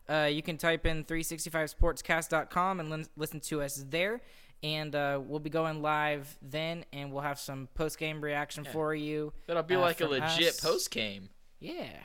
Uh, 0.09 0.30
you 0.33 0.40
can 0.40 0.56
type 0.56 0.87
in 0.87 1.04
365sportscast.com 1.04 2.80
and 2.80 2.88
lin- 2.88 3.06
listen 3.18 3.40
to 3.40 3.61
us 3.61 3.85
there. 3.90 4.22
And 4.62 4.94
uh, 4.94 5.20
we'll 5.22 5.40
be 5.40 5.50
going 5.50 5.83
live 5.83 6.38
then, 6.40 6.87
and 6.90 7.12
we'll 7.12 7.20
have 7.22 7.38
some 7.38 7.68
post 7.74 7.98
game 7.98 8.24
reaction 8.24 8.64
for 8.64 8.94
you. 8.94 9.35
That'll 9.46 9.62
be 9.62 9.74
uh, 9.74 9.80
like 9.80 10.00
a 10.00 10.06
legit 10.06 10.59
post 10.62 10.90
game. 10.90 11.28
Yeah, 11.59 11.98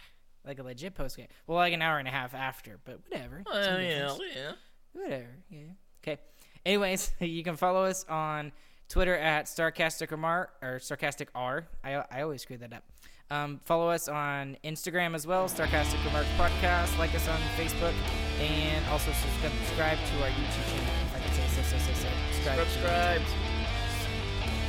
like 0.46 0.60
a 0.60 0.64
legit 0.64 0.94
post 0.94 1.16
game. 1.16 1.28
Well, 1.48 1.58
like 1.58 1.72
an 1.72 1.82
hour 1.82 2.00
and 2.00 2.08
a 2.10 2.12
half 2.12 2.34
after, 2.34 2.82
but 2.84 3.00
whatever. 3.08 3.44
Well, 3.46 3.82
yeah, 3.82 4.14
yeah. 4.36 4.52
Whatever. 4.96 5.28
Yeah. 5.50 5.60
Okay. 6.04 6.22
Anyways, 6.66 7.12
you 7.20 7.44
can 7.44 7.56
follow 7.58 7.84
us 7.84 8.06
on 8.10 8.52
Twitter 8.90 9.16
at 9.16 9.48
Sarcastic 9.48 10.12
Remark 10.12 10.52
or 10.62 10.80
Sarcastic 10.80 11.30
R. 11.36 11.68
I, 11.84 12.04
I 12.12 12.22
always 12.22 12.42
screw 12.42 12.58
that 12.58 12.74
up. 12.74 12.84
Um, 13.32 13.60
follow 13.66 13.90
us 13.90 14.08
on 14.08 14.56
Instagram 14.64 15.16
as 15.16 15.26
well, 15.26 15.48
Sarcastic 15.48 16.04
Remarks 16.06 16.30
Podcast. 16.38 16.98
Like 17.00 17.14
us 17.16 17.28
on 17.28 17.40
Facebook, 17.58 17.94
and 18.40 18.86
also 18.88 19.12
subscribe, 19.42 19.98
to 19.98 20.24
our 20.24 20.30
YouTube 20.30 20.66
channel. 20.70 20.94
If 21.08 21.16
I 21.16 21.20
can 21.20 21.34
say 21.34 21.48
so, 21.48 21.62
so, 21.64 21.78
so, 21.78 21.94
so. 21.94 22.08
Subscribe. 22.34 22.68
Subscribe. 22.68 23.22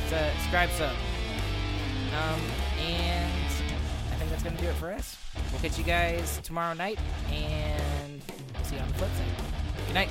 Su- 0.09 0.41
subscribe 0.41 0.71
sub. 0.71 0.97
Um, 2.15 2.41
and 2.81 3.33
I 4.11 4.15
think 4.17 4.31
that's 4.31 4.43
gonna 4.43 4.57
do 4.57 4.69
it 4.69 4.75
for 4.77 4.91
us. 4.91 5.19
We'll 5.53 5.61
catch 5.61 5.77
you 5.77 5.85
guys 5.85 6.41
tomorrow 6.43 6.73
night, 6.73 6.99
and 7.31 8.23
we'll 8.55 8.65
see 8.65 8.77
you 8.77 8.81
on 8.81 8.89
the 8.89 8.95
flip 8.95 9.11
side. 9.11 9.56
Good 9.87 9.95
night. 9.95 10.09